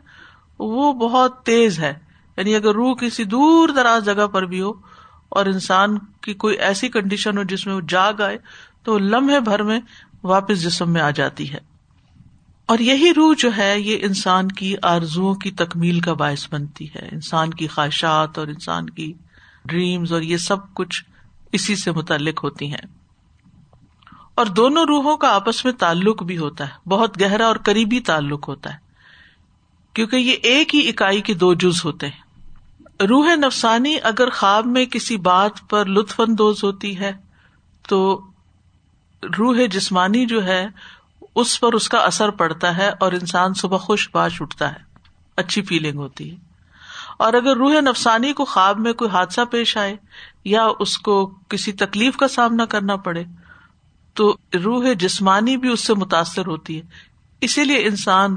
وہ 0.59 0.93
بہت 0.93 1.43
تیز 1.43 1.79
ہے۔ 1.79 1.93
یعنی 2.37 2.55
اگر 2.55 2.73
روح 2.73 2.93
کسی 2.93 3.23
دور 3.23 3.69
دراز 3.69 4.05
جگہ 4.05 4.27
پر 4.27 4.45
بھی 4.45 4.61
ہو 4.61 4.92
اور 5.33 5.45
انسان 5.45 5.97
کی 6.21 6.33
کوئی 6.33 6.57
ایسی 6.57 6.89
کنڈیشن 6.89 7.37
ہو 7.37 7.43
جس 7.43 7.67
میں 7.67 7.75
وہ 7.75 7.81
جاگ 7.89 8.21
آئے 8.21 8.37
تو 8.83 8.97
لمحے 8.97 9.39
بھر 9.39 9.63
میں 9.63 9.79
واپس 10.23 10.61
جسم 10.61 10.93
میں 10.93 11.01
آ 11.01 11.09
جاتی 11.09 11.53
ہے۔ 11.53 11.57
اور 12.65 12.79
یہی 12.79 13.13
روح 13.13 13.33
جو 13.37 13.49
ہے، 13.57 13.79
یہ 13.79 13.97
انسان 14.01 14.47
کی 14.47 14.75
آرزو 14.81 15.33
کی 15.33 15.51
تکمیل 15.51 15.99
کا 15.99 16.13
باعث 16.13 16.47
بنتی 16.51 16.87
ہے۔ 16.87 17.09
انسان 17.11 17.49
کی 17.49 17.67
خواہشات 17.67 18.37
اور 18.37 18.47
انسان 18.47 18.89
کی 18.89 19.13
ڈریمز 19.65 20.13
اور 20.13 20.21
یہ 20.21 20.37
سب 20.37 20.73
کچھ 20.73 21.03
اسی 21.51 21.75
سے 21.75 21.91
متعلق 21.91 22.43
ہوتی 22.43 22.67
ہیں۔ 22.67 22.95
اور 24.35 24.45
دونوں 24.45 24.85
روحوں 24.85 25.17
کا 25.17 25.35
آپس 25.35 25.65
میں 25.65 25.73
تعلق 25.73 26.23
بھی 26.23 26.37
ہوتا 26.37 26.67
ہے۔ 26.67 26.89
بہت 26.89 27.21
گہرا 27.21 27.47
اور 27.47 27.55
قریبی 27.55 27.99
تعلق 27.99 28.47
ہوتا 28.47 28.73
ہے۔ 28.73 28.77
کیونکہ 29.93 30.15
یہ 30.15 30.35
ایک 30.43 30.75
ہی 30.75 30.89
اکائی 30.89 31.21
کے 31.21 31.33
دو 31.33 31.53
جز 31.53 31.85
ہوتے 31.85 32.07
ہیں۔ 32.07 32.22
روح 33.09 33.35
نفسانی 33.35 33.97
اگر 34.03 34.29
خواب 34.29 34.65
میں 34.65 34.85
کسی 34.85 35.17
بات 35.17 35.51
پر 35.69 35.85
لطف 35.85 36.19
اندوز 36.19 36.63
ہوتی 36.63 36.99
ہے، 36.99 37.11
تو 37.87 38.21
روح 39.37 39.57
جسمانی 39.71 40.25
جو 40.25 40.43
ہے، 40.43 40.67
اس 41.35 41.59
پر 41.59 41.73
اس 41.73 41.89
کا 41.89 41.97
اثر 41.97 42.29
پڑتا 42.29 42.77
ہے 42.77 42.91
اور 42.99 43.11
انسان 43.11 43.53
صبح 43.53 43.77
خوش 43.77 44.09
باش 44.13 44.41
اٹھتا 44.41 44.71
ہے، 44.71 44.79
اچھی 45.37 45.61
فیلنگ 45.61 45.97
ہوتی 45.97 46.31
ہے۔ 46.31 46.35
اور 47.17 47.33
اگر 47.33 47.57
روح 47.57 47.73
نفسانی 47.73 48.33
کو 48.33 48.45
خواب 48.45 48.79
میں 48.79 48.93
کوئی 48.93 49.11
حادثہ 49.11 49.41
پیش 49.51 49.77
آئے 49.77 49.95
یا 50.45 50.67
اس 50.79 50.97
کو 50.97 51.25
کسی 51.49 51.71
تکلیف 51.71 52.17
کا 52.17 52.27
سامنا 52.27 52.65
کرنا 52.65 52.95
پڑے، 52.95 53.23
تو 54.13 54.37
روح 54.63 54.93
جسمانی 54.99 55.57
بھی 55.57 55.69
اس 55.69 55.79
سے 55.79 55.93
متاثر 55.93 56.47
ہوتی 56.47 56.77
ہے۔ 56.77 56.81
اسی 57.41 57.63
لیے 57.63 57.87
انسان 57.87 58.33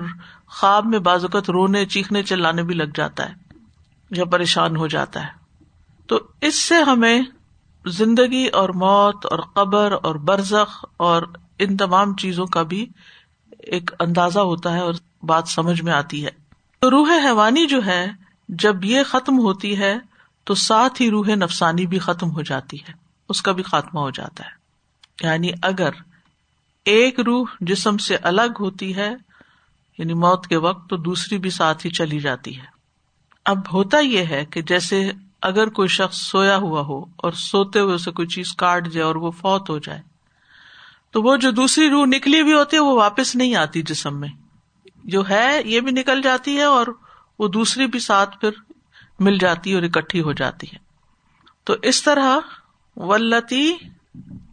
خواب 0.46 0.86
میں 0.86 0.98
بعض 0.98 1.24
اوقات 1.24 1.50
رونے، 1.50 1.84
چیخنے، 1.84 2.22
چلانے 2.22 2.62
بھی 2.62 2.74
لگ 2.74 2.90
جاتا 2.94 3.28
ہے۔ 3.28 3.45
یا 4.10 4.24
پریشان 4.24 4.76
ہو 4.76 4.86
جاتا 4.86 5.22
ہے۔ 5.22 5.30
تو 6.06 6.20
اس 6.40 6.62
سے 6.62 6.82
ہمیں 6.82 7.22
زندگی 7.86 8.46
اور 8.46 8.68
موت 8.68 9.26
اور 9.26 9.38
قبر 9.38 9.92
اور 10.02 10.14
برزخ 10.14 10.84
اور 10.96 11.22
ان 11.58 11.76
تمام 11.76 12.16
چیزوں 12.16 12.46
کا 12.46 12.62
بھی 12.62 12.86
ایک 13.58 13.90
اندازہ 14.00 14.38
ہوتا 14.38 14.72
ہے 14.72 14.80
اور 14.80 14.94
بات 15.22 15.48
سمجھ 15.48 15.82
میں 15.82 15.92
آتی 15.92 16.24
ہے۔ 16.24 16.30
تو 16.80 16.90
روح 16.90 17.10
حیوانی 17.26 17.66
جو 17.66 17.86
ہے، 17.86 18.06
جب 18.48 18.84
یہ 18.84 19.02
ختم 19.02 19.38
ہوتی 19.38 19.78
ہے، 19.78 19.98
تو 20.44 20.54
ساتھ 20.54 21.02
ہی 21.02 21.10
روح 21.10 21.28
نفسانی 21.28 21.86
بھی 21.86 21.98
ختم 21.98 22.30
ہو 22.30 22.42
جاتی 22.42 22.76
ہے۔ 22.76 22.92
اس 23.28 23.42
کا 23.42 23.52
بھی 23.52 23.62
خاتمہ 23.62 24.00
ہو 24.00 24.10
جاتا 24.10 24.44
ہے۔ 24.44 24.50
یعنی 25.26 25.50
اگر 25.62 25.90
ایک 26.84 27.20
روح 27.20 27.46
جسم 27.60 27.96
سے 27.96 28.16
الگ 28.16 28.52
ہوتی 28.60 28.96
ہے 28.96 29.14
یعنی 29.98 30.14
موت 30.14 30.46
کے 30.46 30.56
وقت، 30.56 30.90
تو 30.90 30.96
دوسری 30.96 31.38
بھی 31.38 31.50
ساتھ 31.50 31.86
ہی 31.86 31.90
چلی 31.90 32.20
جاتی 32.20 32.58
ہے۔ 32.58 32.75
اب 33.46 33.72
ہوتا 33.72 33.98
یہ 33.98 34.18
ہے 34.18 34.44
کہ 34.44 34.62
جیسے 34.62 35.12
اگر 35.42 35.68
کوئی 35.68 35.88
شخص 35.88 36.16
سویا 36.16 36.56
ہوا 36.56 36.80
ہو 36.80 37.04
اور 37.16 37.32
سوتے 37.32 37.80
ہوئے 37.80 37.94
اسے 37.94 38.10
کوئی 38.10 38.28
چیز 38.28 38.52
کاٹ 38.52 38.88
جائے 38.88 39.04
اور 39.04 39.14
وہ 39.14 39.30
فوت 39.30 39.70
ہو 39.70 39.78
جائے، 39.78 40.00
تو 41.10 41.22
وہ 41.22 41.36
جو 41.36 41.50
دوسری 41.50 41.90
روح 41.90 42.06
نکلی 42.06 42.42
بھی 42.42 42.52
ہوتی 42.52 42.76
ہے، 42.76 42.82
وہ 42.82 42.96
واپس 42.96 43.36
نہیں 43.36 43.54
آتی 43.54 43.82
جسم 43.82 44.20
میں۔ 44.20 44.28
جو 45.04 45.28
ہے، 45.28 45.62
یہ 45.64 45.80
بھی 45.80 45.92
نکل 45.92 46.22
جاتی 46.22 46.56
ہے 46.56 46.62
اور 46.62 46.86
وہ 47.38 47.48
دوسری 47.48 47.86
بھی 47.86 47.98
ساتھ 47.98 48.38
پھر 48.40 48.50
مل 49.18 49.38
جاتی 49.38 49.72
اور 49.72 49.82
اکٹھی 49.82 50.20
ہو 50.20 50.32
جاتی 50.32 50.66
ہے۔ 50.72 50.78
تو 51.64 51.74
اس 51.82 52.02
طرح 52.02 52.38
ولتی 52.96 53.74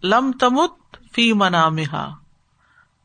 لم 0.03 0.31
تمت 0.31 0.97
فی 1.13 1.33
منا 1.33 1.69
مہا 1.69 2.15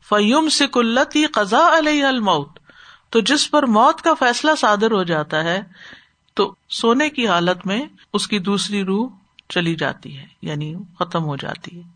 فیم 0.09 0.49
سے 0.49 0.67
کلتی 0.67 1.25
قزا 1.25 1.77
علیہ 1.77 2.05
الموت۔ 2.05 2.58
تو 3.09 3.19
جس 3.19 3.51
پر 3.51 3.63
موت 3.63 4.01
کا 4.01 4.13
فیصلہ 4.13 4.51
صادر 4.57 4.91
ہو 4.91 5.03
جاتا 5.03 5.43
ہے، 5.43 5.61
تو 6.33 6.55
سونے 6.69 7.09
کی 7.09 7.27
حالت 7.27 7.67
میں 7.67 7.85
اس 8.13 8.27
کی 8.27 8.39
دوسری 8.39 8.83
روح 8.83 9.09
چلی 9.49 9.75
جاتی 9.75 10.17
ہے 10.17 10.25
یعنی 10.41 10.75
ختم 10.99 11.23
ہو 11.23 11.35
جاتی 11.35 11.77
ہے، 11.77 11.87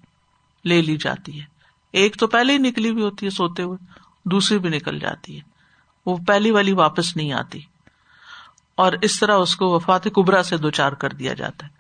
لے 0.66 0.82
لی 0.82 0.98
جاتی 0.98 1.40
ہے۔ 1.40 1.46
ایک 1.92 2.18
تو 2.18 2.28
پہلے 2.28 2.54
ہی 2.54 2.58
نکلی 2.58 2.90
ہوئی 2.90 3.04
ہوتی 3.04 3.26
ہے 3.26 3.32
سوتے 3.32 3.64
ہوئے، 3.64 3.78
دوسری 4.26 4.60
بھی 4.60 4.70
نکل 4.70 5.00
جاتی 5.00 5.36
ہے۔ 5.36 5.42
وہ 6.06 6.18
پہلی 6.28 6.52
والی 6.52 6.72
واپس 6.72 7.18
نہیں 7.18 7.34
آتی۔ 7.34 7.60
اور 8.76 8.94
اس 9.02 9.20
طرح 9.20 9.38
اس 9.38 9.56
کو 9.56 9.68
وفات 9.68 10.04
کبرا 10.04 10.44
سے 10.44 10.58
دو 10.58 10.70
چار 10.70 10.92
کر 10.92 11.10
دیا 11.10 11.34
جاتا 11.34 11.68
ہے۔ 11.68 11.72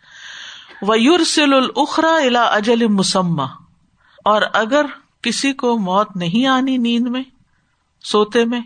ویور 0.81 1.19
سل 1.19 1.53
الخرا 1.53 2.15
الا 2.15 2.43
اجل 2.43 2.87
مسمہ 2.87 3.43
اور 4.25 4.41
اگر 4.53 4.85
کسی 5.21 5.53
کو 5.53 5.77
موت 5.77 6.15
نہیں 6.15 6.47
آنی 6.47 6.77
نیند 6.77 7.07
میں، 7.07 7.23
سوتے 8.03 8.45
میں 8.45 8.61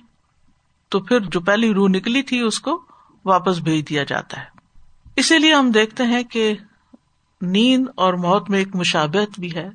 تو 0.89 0.99
پھر 0.99 1.19
جو 1.19 1.39
پہلی 1.39 1.73
روح 1.73 1.89
نکلی 1.89 2.21
تھی 2.21 2.39
اس 2.39 2.59
کو 2.59 2.83
واپس 3.25 3.57
بھیج 3.57 3.89
دیا 3.89 4.03
جاتا 4.03 4.39
ہے۔ 4.39 4.45
اسی 5.15 5.39
لیے 5.39 5.53
ہم 5.53 5.71
دیکھتے 5.71 6.03
ہیں 6.03 6.23
کہ 6.23 6.53
نیند 7.41 7.87
اور 7.95 8.13
موت 8.13 8.49
میں 8.49 8.59
ایک 8.59 8.75
مشابت 8.75 9.39
بھی 9.39 9.55
ہے۔ 9.55 9.69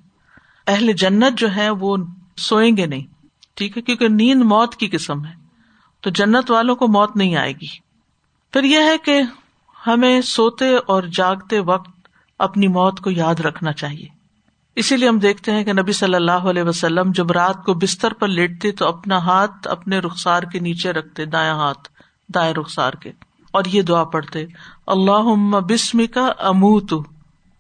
اہل 0.66 0.92
جنت 0.92 1.38
جو 1.38 1.54
ہے 1.56 1.70
وہ 1.70 1.96
سوئیں 2.36 2.76
گے 2.76 2.86
نہیں، 2.86 3.06
ٹھیک 3.54 3.76
ہے؟ 3.76 3.82
کیونکہ 3.82 4.08
نیند 4.08 4.42
موت 4.42 4.76
کی 4.76 4.88
قسم 4.88 5.24
ہے۔ 5.24 5.34
تو 6.00 6.10
جنت 6.10 6.50
والوں 6.50 6.76
کو 6.76 6.88
موت 6.88 7.16
نہیں 7.16 7.36
آئے 7.36 7.52
گی۔ 7.52 7.78
پھر 8.52 8.64
یہ 8.64 8.78
ہے 8.78 8.98
کہ 8.98 9.22
ہمیں 9.86 10.20
سوتے 10.20 10.76
اور 10.76 11.02
جاگتے 11.02 11.58
وقت 11.58 11.90
اپنی 12.38 12.68
موت 12.68 13.00
کو 13.00 13.10
یاد 13.10 13.34
رکھنا 13.34 13.72
چاہیے۔ 13.72 14.08
اسی 14.76 14.96
لیے 14.96 15.08
ہم 15.08 15.18
دیکھتے 15.18 15.52
ہیں 15.52 15.64
کہ 15.64 15.72
نبی 15.72 15.92
صلی 15.92 16.14
اللہ 16.14 16.30
علیہ 16.32 16.62
وسلم 16.62 17.12
جب 17.14 17.32
رات 17.32 17.64
کو 17.64 17.74
بستر 17.74 18.12
پر 18.12 18.28
لیٹتے 18.28 18.70
تو 18.70 18.88
اپنا 18.88 19.18
ہاتھ 19.18 19.68
اپنے 19.68 19.98
رخسار 19.98 20.42
کے 20.42 20.58
نیچے 20.58 20.92
رکھتے، 20.92 21.24
دایاں 21.24 21.54
ہاتھ، 21.54 21.88
دائیں 22.34 22.54
رخسار 22.54 22.92
کے، 22.92 23.12
اور 23.50 23.64
یہ 23.66 23.82
دعا 23.82 24.04
پڑھتے 24.04 24.46
اللہ 24.86 25.60
بسم 25.60 26.06
کا 26.14 26.32
اموت 26.38 26.92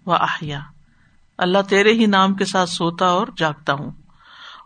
و 0.06 0.12
احیا۔ 0.12 0.60
اللہ 1.38 1.58
تیرے 1.68 1.92
ہی 1.92 2.06
نام 2.06 2.34
کے 2.34 2.44
ساتھ 2.44 2.70
سوتا 2.70 3.06
اور 3.06 3.26
جاگتا 3.36 3.72
ہوں۔ 3.72 3.90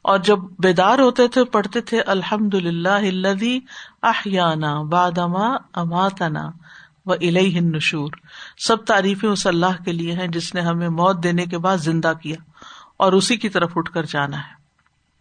اور 0.02 0.18
جب 0.18 0.38
بیدار 0.58 0.98
ہوتے 0.98 1.28
تھے، 1.28 1.44
پڑھتے 1.44 1.80
تھے 1.80 2.00
الحمد 2.00 2.54
للہ 2.54 3.58
احیانا 4.02 4.82
بادما 4.82 5.56
اماتنا۔ 5.74 6.50
و 7.06 7.12
الہ 7.12 7.60
نشور 7.60 8.10
سب 8.58 8.84
تعریفیں 8.84 9.28
اس 9.28 9.46
اللہ 9.46 9.82
کے 9.84 9.92
لیے 9.92 10.12
ہیں 10.12 10.26
جس 10.26 10.54
نے 10.54 10.60
ہمیں 10.60 10.88
موت 10.88 11.22
دینے 11.22 11.46
کے 11.46 11.58
بعد 11.58 11.76
زندہ 11.76 12.12
کیا 12.22 12.36
اور 12.96 13.12
اسی 13.12 13.36
کی 13.36 13.48
طرف 13.48 13.72
اٹھ 13.76 13.92
کر 13.92 14.02
جانا 14.02 14.38
ہے۔ 14.38 14.54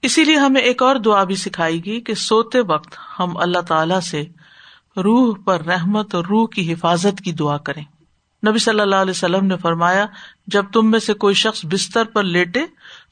اسی 0.01 0.24
لیے 0.24 0.36
ہمیں 0.36 0.62
ایک 0.62 0.84
اور 0.84 0.96
دعا 0.96 1.24
بھی 1.24 1.36
سکھائی 1.36 1.86
گی 1.86 2.01
کہ 2.01 2.13
سوتے 2.13 2.60
وقت 2.60 2.98
ہم 3.20 3.38
اللہ 3.38 3.60
تعالی 3.60 4.01
سے 4.04 4.24
روح 4.98 5.36
پر 5.46 5.65
رحمت 5.65 6.15
اور 6.15 6.25
روح 6.25 6.48
کی 6.48 6.74
حفاظت 6.74 7.22
کی 7.22 7.32
دعا 7.32 7.58
کریں۔ 7.58 7.84
نبی 8.48 8.60
صلی 8.60 8.80
اللہ 8.80 8.96
علیہ 8.96 9.12
وسلم 9.12 9.46
نے 9.46 9.58
فرمایا، 9.58 10.06
جب 10.48 10.65
تم 10.74 10.92
میں 10.92 11.00
سے 11.00 11.13
کوئی 11.13 11.36
شخص 11.36 11.65
بستر 11.65 12.04
پر 12.04 12.24
لیٹے، 12.24 12.60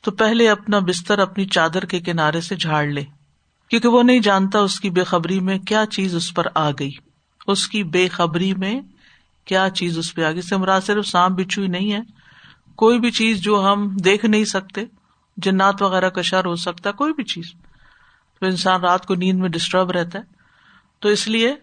تو 0.04 0.12
پہلے 0.12 0.50
اپنا 0.50 0.80
بستر 0.80 1.20
اپنی 1.20 1.46
چادر 1.46 1.86
کے 1.86 2.00
کنارے 2.00 2.42
سے 2.42 2.56
جھاڑ 2.56 2.86
لے، 2.86 3.04
کیونکہ 3.70 3.88
وہ 3.88 4.04
نہیں 4.04 4.20
جانتا 4.20 4.60
اس 4.60 4.80
کی 4.80 4.90
بے 4.90 5.04
خبری 5.04 5.40
میں 5.40 5.60
کیا 5.60 5.86
چیز 5.92 6.16
اس 6.16 6.34
پر 6.34 6.48
آ 6.56 6.70
گئی۔ 6.70 6.92
اس 7.48 7.68
کی 7.68 7.84
بے 7.84 8.08
خبری 8.08 8.54
میں 8.54 8.82
کیا 9.46 9.70
چیز 9.70 9.98
اس 9.98 10.16
پہ 10.16 10.24
آ 10.24 10.32
گئی 10.32 10.42
سے 10.42 10.58
مراد 10.58 10.82
صرف 10.82 11.08
سانپ 11.08 11.40
بچھو 11.40 11.62
ہی 11.62 11.68
نہیں 11.68 11.94
ہے۔ 11.94 12.00
کوئی 12.76 13.00
بھی 13.00 13.12
چیز 13.12 13.42
جو 13.42 13.72
ہم 13.72 13.98
دیکھ 13.98 14.26
نہیں 14.26 14.46
سکتے، 14.46 14.82
جنات 15.38 15.82
وغیرہ 15.82 16.10
کا 16.10 16.22
شر 16.22 16.46
ہو 16.46 16.56
سکتا 16.56 16.90
ہے، 16.90 16.94
کوئی 16.94 17.14
بھی 17.14 17.24
چیز۔ 17.24 17.52
تو 18.40 18.46
انسان 18.46 18.82
رات 18.82 19.06
کو 19.06 19.16
نیند 19.16 19.40
میں 19.40 19.50
ڈسٹرب 19.50 19.92
رہتا 19.92 20.20
ہے۔ 20.20 20.24
تو 21.00 21.10
اس 21.10 21.28
لیے 21.28 21.56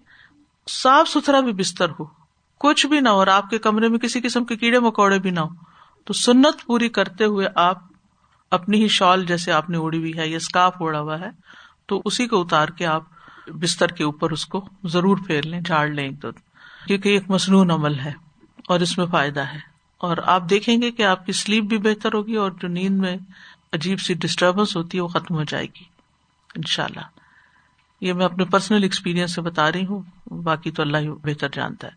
صاف 0.68 1.08
ستھرا 1.08 1.40
بھی 1.40 1.52
بستر 1.52 1.88
ہو۔ 1.90 2.04
کچھ 2.58 2.86
بھی 2.86 3.00
نہ 3.00 3.08
ہو 3.08 3.14
اور 3.14 3.26
آپ 3.26 3.50
کے 3.50 3.58
کمرے 3.58 3.88
میں 3.88 3.98
کسی 3.98 4.20
قسم 4.20 4.44
کے 4.44 4.56
کیڑے 4.56 4.78
مکوڑے 4.78 5.18
بھی 5.18 5.30
نہ 5.30 5.40
ہو۔ 5.40 5.54
تو 6.04 6.12
سنت 6.12 6.66
پوری 6.66 6.88
کرتے 6.88 7.24
ہوئے 7.24 7.48
آپ 7.54 7.78
اپنی 8.50 8.82
ہی 8.82 8.88
شال 8.88 9.26
جیسے 9.26 9.52
آپ 9.52 9.70
نے 9.70 9.76
اوڑی 9.76 9.98
ہوئی 9.98 10.18
ہے 10.18 10.28
یا 10.28 10.36
اسکارف 10.36 10.72
اوڑا 10.78 11.00
ہوا 11.00 11.20
ہے، 11.20 11.30
تو 11.86 12.02
اسی 12.04 12.26
کو 12.26 12.40
اتار 12.40 12.68
کے 12.68 12.86
آپ 12.86 13.02
بستر 13.54 13.86
کے 13.86 14.04
اوپر 14.04 14.30
اس 14.30 14.46
کو 14.46 14.68
ضرور 14.84 15.16
پھیر 15.26 15.42
لیں، 15.42 15.60
جھاڑ 15.60 15.88
لیں 15.88 16.04
ایک 16.04 16.22
دو۔ 16.22 16.28
کیونکہ 16.86 17.08
ایک 17.08 17.30
مصنون 17.30 17.70
عمل 17.70 17.98
ہے 17.98 18.12
اور 18.68 18.80
اس 18.80 18.98
میں 18.98 19.06
فائدہ 19.06 19.40
ہے۔ 19.40 19.58
اور 19.98 20.16
آپ 20.24 20.50
دیکھیں 20.50 20.82
گے 20.82 20.90
کہ 20.90 21.02
آپ 21.02 21.26
کی 21.26 21.32
سلیپ 21.32 21.64
بھی 21.64 21.78
بہتر 21.78 22.14
ہوگی 22.14 22.34
اور 22.34 22.50
جو 22.50 22.68
نیند 22.68 22.98
میں 22.98 23.16
عجیب 23.72 24.00
سی 24.00 24.14
ڈسٹربینس 24.14 24.76
ہوتی 24.76 24.98
ہے 24.98 25.02
وہ 25.02 25.08
ختم 25.08 25.34
ہو 25.34 25.42
جائے 25.42 25.64
گی۔ 25.64 25.84
ان 26.54 26.62
شاء 26.66 26.84
اللہ 26.84 27.00
یہ 28.00 28.12
میں 28.12 28.24
اپنے 28.24 28.44
پرسنل 28.44 28.82
ایکسپیرئنس 28.82 29.34
سے 29.34 29.40
بتا 29.40 29.72
رہی 29.72 29.86
ہوں، 29.86 30.32
باقی 30.32 30.70
تو 30.70 30.82
اللہ 30.82 30.96
ہی 30.96 31.08
بہتر 31.08 31.48
جانتا 31.52 31.86
ہے۔ 31.86 31.92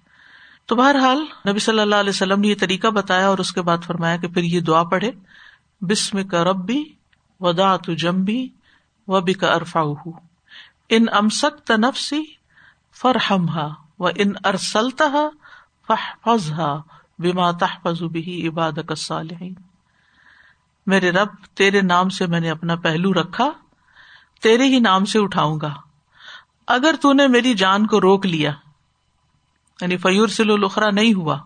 تو 0.66 0.76
بہرحال 0.76 1.26
نبی 1.50 1.60
صلی 1.60 1.80
اللہ 1.80 1.96
علیہ 1.96 2.10
وسلم 2.10 2.40
نے 2.40 2.48
یہ 2.48 2.56
طریقہ 2.60 2.88
بتایا 2.88 3.28
اور 3.28 3.38
اس 3.38 3.52
کے 3.52 3.62
بعد 3.62 3.78
فرمایا 3.84 4.18
کہ 4.18 4.28
پھر 4.28 4.44
یہ 4.44 4.60
دعا 4.60 4.84
پڑھے 4.84 5.12
بسم 5.82 6.28
کا 6.28 6.44
ربی 6.44 6.84
ودا 7.40 7.78
تو 7.78 7.94
جمبی 7.94 8.50
و 9.08 9.22
بی 9.22 9.34
کا 9.34 9.48
ارفا 9.48 9.82
ان 10.96 11.06
امسک 11.12 11.66
تنفسی 11.68 12.22
فرحم 12.94 13.50
ہا 13.50 13.68
و 14.00 14.08
ان 14.16 14.34
ارسلتا 14.44 15.28
فض 15.90 16.52
ہا 16.52 16.74
بیما 17.20 17.52
تحفظ 17.52 18.02
بھی 18.04 18.48
عبادت 18.48 18.92
صالحین 18.98 19.54
میرے 20.88 21.12
رب، 21.12 21.30
تیرے 21.54 21.82
نام 21.82 22.10
سے 22.10 22.28
میں 22.28 22.40
نے 22.40 22.50
اپنا 22.52 22.76
پہلو 22.76 23.14
رکھا، 23.14 23.50
تیرے 24.42 24.66
ہی 24.66 24.80
نام 24.80 25.06
سے 25.06 25.20
اٹھاؤں 25.20 25.60
گا۔ 25.62 25.74
اگر 26.68 26.96
تو 27.02 27.14
نے 27.14 27.28
میری 27.28 27.54
جان 27.54 27.88
کو 27.88 28.02
روک 28.02 28.26
لیا 28.26 28.52
یعنی 29.80 29.98
فیور 29.98 30.28
سلو 30.28 30.58
لخرا 30.58 30.90
نہیں 30.90 31.14
ہوا، 31.14 31.38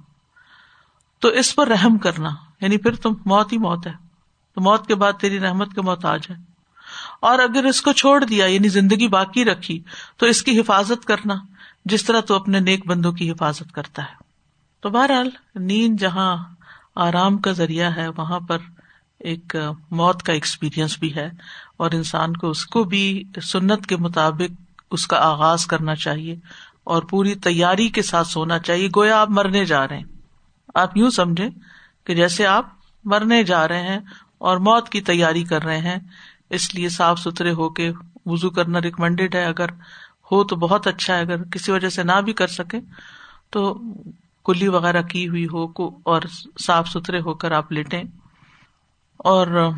تو 1.21 1.27
اس 1.27 1.55
پر 1.55 1.67
رحم 1.67 1.97
کرنا 1.97 2.29
یعنی 2.61 2.77
پھر 2.77 2.95
تم 2.95 3.13
موت 3.25 3.53
ہی 3.53 3.57
موت 3.57 3.87
ہے، 3.87 3.93
تو 4.57 4.61
موت 4.61 4.87
کے 4.87 4.95
بعد 4.95 5.13
تیری 5.19 5.39
رحمت 5.39 5.73
کے 5.73 5.81
موت 5.81 6.05
آ 6.05 6.15
جائے 6.17 6.39
اور 7.19 7.39
اگر 7.39 7.65
اس 7.65 7.81
کو 7.81 7.91
چھوڑ 7.91 8.23
دیا 8.23 8.45
یعنی 8.45 8.67
زندگی 8.67 9.07
باقی 9.07 9.45
رکھی، 9.45 9.81
تو 10.17 10.25
اس 10.25 10.43
کی 10.43 10.59
حفاظت 10.59 11.05
کرنا 11.05 11.35
جس 11.85 12.03
طرح 12.03 12.21
تو 12.21 12.35
اپنے 12.35 12.59
نیک 12.59 12.87
بندوں 12.87 13.11
کی 13.11 13.31
حفاظت 13.31 13.71
کرتا 13.71 14.01
ہے۔ 14.01 14.15
تو 14.81 14.89
بہرحال، 14.89 15.29
نیند 15.55 15.99
جہاں 15.99 16.37
آرام 16.95 17.37
کا 17.37 17.51
ذریعہ 17.51 17.95
ہے، 17.95 18.07
وہاں 18.17 18.39
پر 18.39 18.57
ایک 19.19 19.55
موت 19.91 20.23
کا 20.23 20.33
ایکسپیرئنس 20.33 20.99
بھی 20.99 21.15
ہے 21.15 21.29
اور 21.77 21.91
انسان 21.91 22.33
کو 22.33 22.49
اس 22.49 22.65
کو 22.65 22.83
بھی 22.83 23.23
سنت 23.43 23.85
کے 23.85 23.97
مطابق 23.97 24.61
اس 24.91 25.07
کا 25.07 25.17
آغاز 25.17 25.65
کرنا 25.65 25.95
چاہیے 25.95 26.35
اور 26.83 27.03
پوری 27.03 27.35
تیاری 27.35 27.89
کے 27.89 28.01
ساتھ 28.01 28.27
سونا 28.27 28.59
چاہیے۔ 28.59 28.89
گویا 28.95 29.21
آپ 29.21 29.29
مرنے 29.29 29.65
جا 29.65 29.87
رہے 29.87 29.97
ہیں۔ 29.97 30.05
آپ 30.75 30.97
یوں 30.97 31.09
سمجھے 31.09 31.49
کہ 32.03 32.15
جیسے 32.15 32.45
آپ 32.45 32.65
مرنے 33.03 33.43
جا 33.43 33.67
رہے 33.67 33.81
ہیں 33.81 33.99
اور 34.37 34.57
موت 34.57 34.89
کی 34.89 35.01
تیاری 35.01 35.43
کر 35.43 35.63
رہے 35.63 35.77
ہیں 35.77 35.97
اس 36.49 36.75
لیے 36.75 36.89
صاف 36.89 37.19
ستھرے 37.19 37.51
ہو 37.51 37.69
کے 37.69 37.91
وزو 38.25 38.49
کرنا 38.49 38.81
ریکمینڈیڈ 38.81 39.35
ہے۔ 39.35 39.45
اگر 39.45 39.69
ہو 40.31 40.43
تو 40.43 40.55
بہت 40.55 40.87
اچھا 40.87 41.15
ہے۔ 41.15 41.21
اگر 41.21 41.43
کسی 41.43 41.71
وجہ 41.71 41.89
سے 41.89 42.03
نہ 42.03 42.21
بھی 42.25 42.33
کر 42.33 42.47
سکے 42.47 42.77
تو 43.49 43.79
کلی 44.45 44.67
وغیرہ 44.67 45.01
کی 45.01 45.27
ہوئی 45.27 45.45
ہو 45.45 45.65
اور 46.03 46.21
صاف 46.61 46.89
ستھرے 46.89 47.19
ہو 47.19 47.33
کر 47.33 47.51
آپ 47.51 47.71
لیٹیں۔ 47.71 48.03
اور 49.17 49.71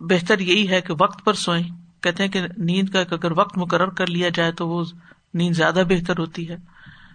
بہتر 0.00 0.38
یہی 0.38 0.68
ہے 0.68 0.80
کہ 0.80 0.94
وقت 1.00 1.24
پر 1.24 1.32
سوئیں۔ 1.32 1.64
کہتے 2.00 2.22
ہیں 2.22 2.30
کہ 2.30 2.40
نیند 2.58 2.88
کا 2.88 3.00
اگر 3.00 3.38
وقت 3.38 3.58
مقرر 3.58 3.88
کر 3.88 4.06
لیا 4.06 4.28
جائے 4.28 4.52
تو 4.52 4.68
وہ 4.68 4.84
نیند 5.34 5.54
زیادہ 5.56 5.82
بہتر 5.88 6.18
ہوتی 6.18 6.48
ہے۔ 6.48 6.56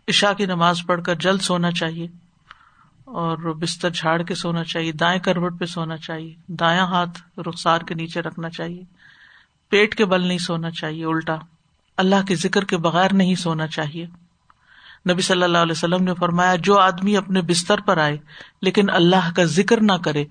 عشا 0.08 0.34
کی 0.34 0.46
نماز 0.46 0.78
پڑھ 0.88 1.04
کر 1.04 1.16
جلد 1.16 1.42
سونا 1.42 1.72
چاہیے۔ 1.72 2.08
اور 3.06 3.38
بستر 3.38 3.90
جھاڑ 3.90 4.22
کے 4.22 4.36
سونا 4.36 4.64
چاہیے، 4.64 4.92
دائیں 4.92 5.20
کروٹ 5.20 5.60
پہ 5.60 5.66
سونا 5.66 5.98
چاہیے، 5.98 6.36
دایاں 6.48 6.86
ہاتھ 6.86 7.40
رخسار 7.40 7.80
کے 7.80 7.94
نیچے 7.94 8.22
رکھنا 8.22 8.50
چاہیے، 8.50 8.84
پیٹ 9.70 9.96
کے 9.96 10.06
بل 10.06 10.28
نہیں 10.28 10.38
سونا 10.38 10.72
چاہیے، 10.72 11.06
الٹا۔ 11.06 11.36
اللہ 11.98 12.16
کے 12.28 12.36
ذکر 12.36 12.64
کے 12.64 12.78
بغیر 12.78 13.14
نہیں 13.14 13.36
سونا 13.36 13.68
چاہیے۔ 13.68 14.06
نبی 15.12 15.22
صلی 15.22 15.44
اللہ 15.44 15.58
علیہ 15.58 15.72
وسلم 15.72 16.04
نے 16.04 16.14
فرمایا، 16.14 16.56
جو 16.56 16.80
آدمی 16.80 17.18
اپنے 17.18 17.42
بستر 17.42 17.82
پر 17.82 17.98
آئے، 17.98 18.18
لیکن 18.62 18.90
اللہ 18.90 19.32
کا 19.36 19.44
ذکر 19.44 19.82
نہ 19.82 19.94
کرے، 20.04 20.26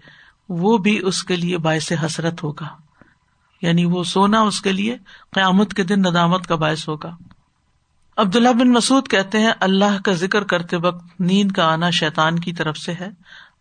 وہ 0.49 0.79
بھی 0.79 1.01
اس 1.05 1.25
کے 1.25 1.37
لیے 1.37 1.59
باعث 1.59 1.93
حسرت 2.07 2.43
ہوگا۔ 2.43 2.69
یعنی 3.63 3.85
وہ 3.85 4.05
سونا 4.05 4.41
اس 4.41 4.61
کے 4.61 4.73
لیے 4.73 4.97
قیامت 5.31 5.75
کے 5.75 5.83
دن 5.83 6.01
ندامت 6.01 6.47
کا 6.47 6.57
باعث 6.57 6.89
ہوگا۔ 6.89 7.17
عبداللہ 8.21 8.49
بن 8.49 8.73
مسعد 8.73 9.09
کہتے 9.09 9.39
ہیں، 9.39 9.51
اللہ 9.61 10.03
کا 10.05 10.13
ذکر 10.13 10.45
کرتے 10.45 10.77
وقت 10.77 11.21
نیند 11.21 11.53
کا 11.53 11.73
آنا 11.73 11.91
شیتان 11.91 12.39
کی 12.39 12.53
طرف 12.53 12.79
سے 12.79 12.93
ہے۔ 12.93 13.09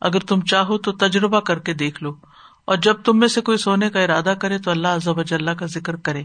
اگر 0.02 0.20
تم 0.20 0.42
چاہو 0.42 0.78
تو 0.78 0.92
تجربہ 0.92 1.40
کر 1.40 1.60
کے 1.60 1.74
دیکھ 1.74 2.04
لو۔ 2.04 2.14
اور 2.66 2.78
جب 2.78 2.96
تم 3.04 3.20
میں 3.20 3.28
سے 3.28 3.42
کوئی 3.42 3.58
سونے 3.58 3.90
کا 3.90 4.00
ارادہ 4.00 4.34
کرے 4.40 4.58
تو 4.58 4.72
اللہ 4.72 4.88
ضب 5.04 5.20
اللہ 5.32 5.52
کا 5.52 5.66
ذکر 5.66 5.96
کرے۔ 5.96 6.24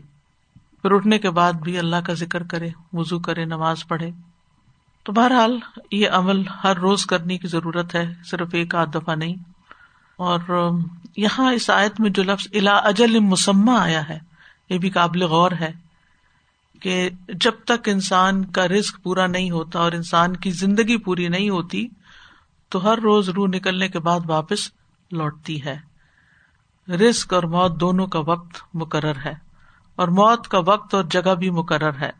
پھر 0.82 0.92
اٹھنے 0.92 1.18
کے 1.18 1.30
بعد 1.30 1.52
بھی 1.52 1.78
اللہ 1.78 1.96
کا 1.96 2.14
ذکر 2.14 2.42
کرے 2.42 2.68
وزو 2.92 3.18
کرے، 3.18 3.44
نماز 3.44 3.88
پڑھے۔ 3.88 4.10
تو 5.04 5.12
بہرحال 5.12 5.58
یہ 5.90 6.08
عمل 6.08 6.42
ہر 6.64 6.76
روز 6.76 7.06
کرنے 7.06 7.38
کی 7.38 7.48
ضرورت 7.48 7.94
ہے، 7.94 8.12
صرف 8.24 8.48
ایک 8.52 8.74
آدھ 8.74 8.90
دفعہ 8.94 9.14
نہیں۔ 9.14 9.34
اور 10.16 10.70
یہاں 11.16 11.52
اس 11.52 11.70
آیت 11.70 12.00
میں 12.00 12.10
جو 12.10 12.22
لفظ 12.22 12.46
الا 12.54 12.76
اجل 12.76 13.18
مسمہ 13.18 13.78
آیا 13.78 14.08
ہے، 14.08 14.18
یہ 14.70 14.78
بھی 14.78 14.90
قابل 14.90 15.22
غور 15.22 15.50
ہے۔ 15.60 15.83
کہ 16.84 17.10
جب 17.28 17.52
تک 17.64 17.88
انسان 17.88 18.44
کا 18.44 18.68
رسک 18.68 19.02
پورا 19.02 19.26
نہیں 19.26 19.50
ہوتا 19.50 19.78
اور 19.78 19.92
انسان 19.92 20.36
کی 20.36 20.50
زندگی 20.50 20.96
پوری 20.96 21.28
نہیں 21.28 21.50
ہوتی، 21.50 21.88
تو 22.68 22.84
ہر 22.84 22.98
روز 22.98 23.28
روح 23.28 23.46
نکلنے 23.48 23.88
کے 23.88 23.98
بعد 23.98 24.20
واپس 24.26 24.70
لوٹتی 25.10 25.64
ہے۔ 25.64 25.76
رسک 26.88 27.34
اور 27.34 27.42
موت 27.42 27.80
دونوں 27.80 28.06
کا 28.06 28.18
وقت 28.18 28.62
مقرر 28.74 29.16
ہے 29.24 29.34
اور 29.96 30.08
موت 30.08 30.48
کا 30.48 30.58
وقت 30.58 30.94
اور 30.94 31.04
جگہ 31.04 31.34
بھی 31.34 31.50
مقرر 31.50 31.92
ہے۔ 32.00 32.10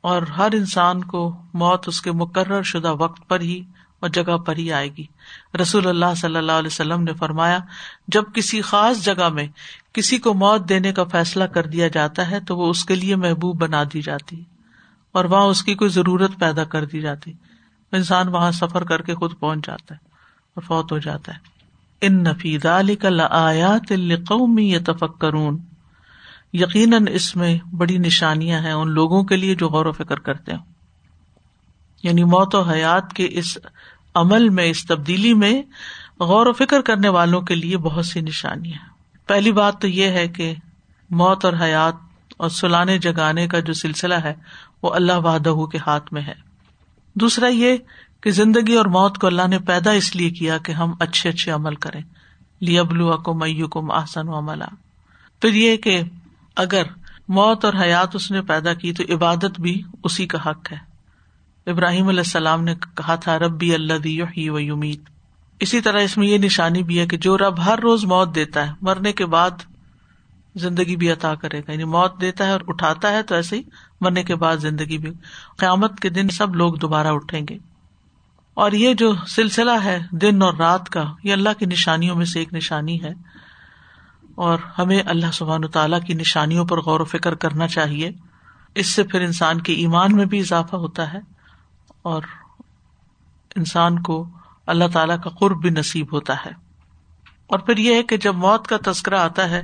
اور 0.00 0.22
ہر 0.22 0.48
انسان 0.52 1.04
کو 1.04 1.42
موت 1.54 1.88
اس 1.88 2.02
کے 2.02 2.12
مقرر 2.12 2.62
شدہ 2.62 2.92
وقت 2.92 3.28
پر 3.28 3.40
ہی 3.40 3.64
اور 4.00 4.08
جگہ 4.08 4.36
پر 4.36 4.56
ہی 4.56 4.72
آئے 4.72 4.88
گی۔ 4.88 5.06
رسول 5.62 5.86
اللہ 5.86 6.14
صلی 6.16 6.36
اللہ 6.36 6.52
علیہ 6.52 6.66
وسلم 6.66 7.02
نے 7.02 7.12
فرمایا، 7.12 7.58
جب 8.08 8.22
کسی 8.34 8.60
خاص 8.60 9.04
جگہ 9.04 9.28
میں 9.28 9.48
کسی 9.92 10.18
کو 10.18 10.34
موت 10.34 10.68
دینے 10.68 10.92
کا 10.92 11.04
فیصلہ 11.04 11.44
کر 11.44 11.66
دیا 11.66 11.88
جاتا 11.88 12.30
ہے 12.30 12.40
تو 12.40 12.56
وہ 12.56 12.70
اس 12.70 12.84
کے 12.84 12.94
لیے 12.94 13.16
محبوب 13.16 13.60
بنا 13.60 13.82
دی 13.92 14.02
جاتی 14.02 14.44
اور 15.12 15.24
وہاں 15.24 15.44
اس 15.44 15.62
کی 15.62 15.74
کوئی 15.74 15.90
ضرورت 15.90 16.30
پیدا 16.38 16.64
کر 16.64 16.84
دی 16.84 17.00
جاتی 17.00 17.32
انسان 17.92 18.28
وہاں 18.28 18.50
سفر 18.50 18.84
کر 18.84 19.02
کے 19.02 19.14
خود 19.14 19.32
پہنچ 19.40 19.66
جاتا 19.66 19.94
ہے 19.94 20.06
اور 20.54 20.62
فوت 20.62 20.92
ہو 20.92 20.98
جاتا 20.98 21.32
ہے۔ 21.32 21.38
ان 22.00 22.24
نفید 22.24 22.66
علی 22.66 22.96
کل 22.96 23.20
آیات 23.30 23.92
قومی 24.28 24.78
تفکرون 24.78 25.58
یقیناً 26.52 27.06
اس 27.10 27.36
میں 27.36 27.58
بڑی 27.72 27.98
نشانیاں 27.98 28.60
ہیں 28.60 28.72
ان 28.72 28.90
لوگوں 28.90 29.24
کے 29.24 29.36
لیے 29.36 29.54
جو 29.54 29.68
غور 29.68 29.86
و 29.86 29.92
فکر 29.92 30.18
کرتے 30.18 30.52
ہیں 30.52 30.58
یعنی 32.02 32.24
موت 32.24 32.54
و 32.54 32.62
حیات 32.62 33.12
کے 33.12 33.26
اس 33.30 33.58
عمل 34.14 34.48
میں، 34.48 34.64
اس 34.64 34.86
تبدیلی 34.86 35.34
میں 35.34 35.62
غور 36.20 36.46
و 36.46 36.52
فکر 36.52 36.80
کرنے 36.80 37.08
والوں 37.08 37.40
کے 37.40 37.54
لیے 37.54 37.78
بہت 37.78 38.06
سی 38.06 38.20
نشانیاں 38.20 38.78
ہیں۔ 38.82 38.91
پہلی 39.26 39.52
بات 39.52 39.80
تو 39.80 39.88
یہ 39.88 40.08
ہے 40.08 40.28
کہ 40.28 40.54
موت 41.10 41.44
اور 41.44 41.52
حیات 41.60 41.94
اور 42.36 42.48
سلانے 42.48 42.98
جگانے 42.98 43.48
کا 43.48 43.60
جو 43.60 43.72
سلسلہ 43.72 44.14
ہے 44.14 44.34
وہ 44.82 44.94
اللہ 44.94 45.12
وحدہ 45.12 45.66
کے 45.66 45.78
ہاتھ 45.86 46.12
میں 46.12 46.22
ہے۔ 46.22 46.34
دوسرا 47.14 47.48
یہ 47.48 47.76
کہ 48.20 48.30
زندگی 48.30 48.74
اور 48.74 48.86
موت 48.86 49.18
کو 49.18 49.26
اللہ 49.26 49.48
نے 49.48 49.58
پیدا 49.58 49.90
اس 49.90 50.16
لیے 50.16 50.30
کیا 50.30 50.58
کہ 50.58 50.72
ہم 50.72 50.94
اچھے 51.00 51.30
اچھے 51.30 51.52
عمل 51.52 51.74
کریں۔ 51.74 52.00
لیبلو 52.60 53.12
اکم 53.12 53.66
کم 53.66 53.90
آسن 53.90 54.28
و 54.28 54.38
عملہ 54.38 54.64
پھر 55.40 55.54
یہ 55.54 55.76
کہ 55.76 56.02
اگر 56.56 56.82
موت 57.28 57.64
اور 57.64 57.74
حیات 57.80 58.16
اس 58.16 58.30
نے 58.30 58.42
پیدا 58.42 58.74
کی 58.74 58.92
تو 58.92 59.14
عبادت 59.14 59.60
بھی 59.60 59.82
اسی 60.04 60.26
کا 60.26 60.50
حق 60.50 60.72
ہے۔ 60.72 60.92
ابراہیم 61.70 62.08
علیہ 62.08 62.20
السلام 62.20 62.64
نے 62.64 62.74
کہا 62.74 63.14
تھا، 63.14 63.38
ربی 63.38 63.74
اللہ 63.74 63.98
دی 63.98 64.50
و 64.50 64.58
یمید 64.58 65.00
اسی 65.62 65.80
طرح 65.80 66.00
اس 66.00 66.18
میں 66.18 66.26
یہ 66.26 66.38
نشانی 66.38 66.82
بھی 66.82 67.00
ہے 67.00 67.06
کہ 67.06 67.16
جو 67.16 67.38
رب 67.38 67.64
ہر 67.64 67.78
روز 67.78 68.04
موت 68.04 68.34
دیتا 68.34 68.66
ہے، 68.66 68.72
مرنے 68.82 69.12
کے 69.12 69.26
بعد 69.26 69.50
زندگی 70.54 70.96
بھی 70.96 71.10
عطا 71.10 71.34
کرے 71.34 71.60
گا۔ 71.60 71.72
یعنی 71.72 71.84
موت 71.84 72.20
دیتا 72.20 72.46
ہے 72.46 72.50
اور 72.50 72.60
اٹھاتا 72.68 73.10
ہے 73.10 73.22
تو 73.22 73.34
ایسے 73.34 73.56
ہی 73.56 73.62
مرنے 74.00 74.22
کے 74.22 74.34
بعد 74.34 74.56
زندگی 74.56 74.98
بھی۔ 74.98 75.10
قیامت 75.56 76.00
کے 76.00 76.08
دن 76.08 76.28
سب 76.28 76.54
لوگ 76.54 76.74
دوبارہ 76.74 77.06
اٹھیں 77.06 77.40
گے۔ 77.50 77.58
اور 78.54 78.72
یہ 78.72 78.94
جو 78.94 79.14
سلسلہ 79.28 79.84
ہے 79.84 79.98
دن 80.12 80.42
اور 80.42 80.54
رات 80.54 80.88
کا، 80.88 81.14
یہ 81.24 81.32
اللہ 81.32 81.48
کی 81.58 81.66
نشانیوں 81.66 82.16
میں 82.16 82.26
سے 82.26 82.38
ایک 82.38 82.54
نشانی 82.54 83.02
ہے۔ 83.02 83.12
اور 84.34 84.58
ہمیں 84.78 85.02
اللہ 85.06 85.30
سبحان 85.32 85.68
تعالیٰ 85.68 86.00
کی 86.00 86.14
نشانیوں 86.14 86.64
پر 86.64 86.80
غور 86.80 87.00
و 87.00 87.04
فکر 87.04 87.34
کرنا 87.34 87.68
چاہیے۔ 87.68 88.10
اس 88.74 88.86
سے 88.86 89.02
پھر 89.02 89.20
انسان 89.20 89.60
کے 89.60 89.72
ایمان 89.72 90.16
میں 90.16 90.24
بھی 90.24 90.40
اضافہ 90.40 90.76
ہوتا 90.76 91.12
ہے 91.12 91.18
اور 92.02 92.22
انسان 93.56 94.02
کو 94.02 94.28
اللہ 94.72 94.84
تعالی 94.92 95.14
کا 95.24 95.30
قرب 95.30 95.60
بھی 95.60 95.70
نصیب 95.70 96.06
ہوتا 96.12 96.34
ہے۔ 96.46 96.50
اور 97.46 97.58
پھر 97.58 97.76
یہ 97.76 97.94
ہے 97.94 98.02
کہ 98.02 98.16
جب 98.16 98.34
موت 98.34 98.66
کا 98.66 98.76
تذکرہ 98.84 99.18
آتا 99.18 99.50
ہے 99.50 99.62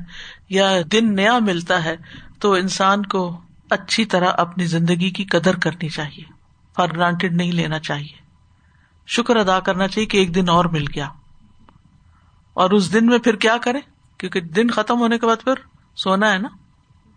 یا 0.49 0.71
دن 0.93 1.17
نیا 1.17 1.39
ملتا 1.39 1.85
ہے 1.85 1.97
تو 2.41 2.53
انسان 2.53 3.07
کو 3.07 3.41
اچھی 3.71 4.05
طرح 4.05 4.33
اپنی 4.37 4.67
زندگی 4.67 5.11
کی 5.11 5.25
قدر 5.25 5.57
کرنی 5.57 5.89
چاہیے۔ 5.89 6.25
فار 6.77 6.89
گرانٹیڈ 6.97 7.33
نہیں 7.33 7.53
لینا 7.53 7.79
چاہیے۔ 7.79 8.17
شکر 9.07 9.37
ادا 9.37 9.61
کرنا 9.61 9.89
چاہیے 9.89 10.07
کہ 10.07 10.19
ایک 10.19 10.35
دن 10.35 10.49
اور 10.49 10.65
مل 10.65 10.85
گیا۔ 10.95 11.09
اور 12.55 12.71
اس 12.71 12.93
دن 12.93 13.07
میں 13.07 13.19
پھر 13.19 13.37
کیا 13.37 13.57
کرے 13.57 13.79
کیونکہ 14.19 14.41
دن 14.41 14.71
ختم 14.71 14.99
ہونے 14.99 15.19
کے 15.19 15.27
بعد 15.27 15.37
پھر 15.45 15.55
سونا 15.97 16.33
ہے 16.33 16.39
نا۔ 16.39 16.49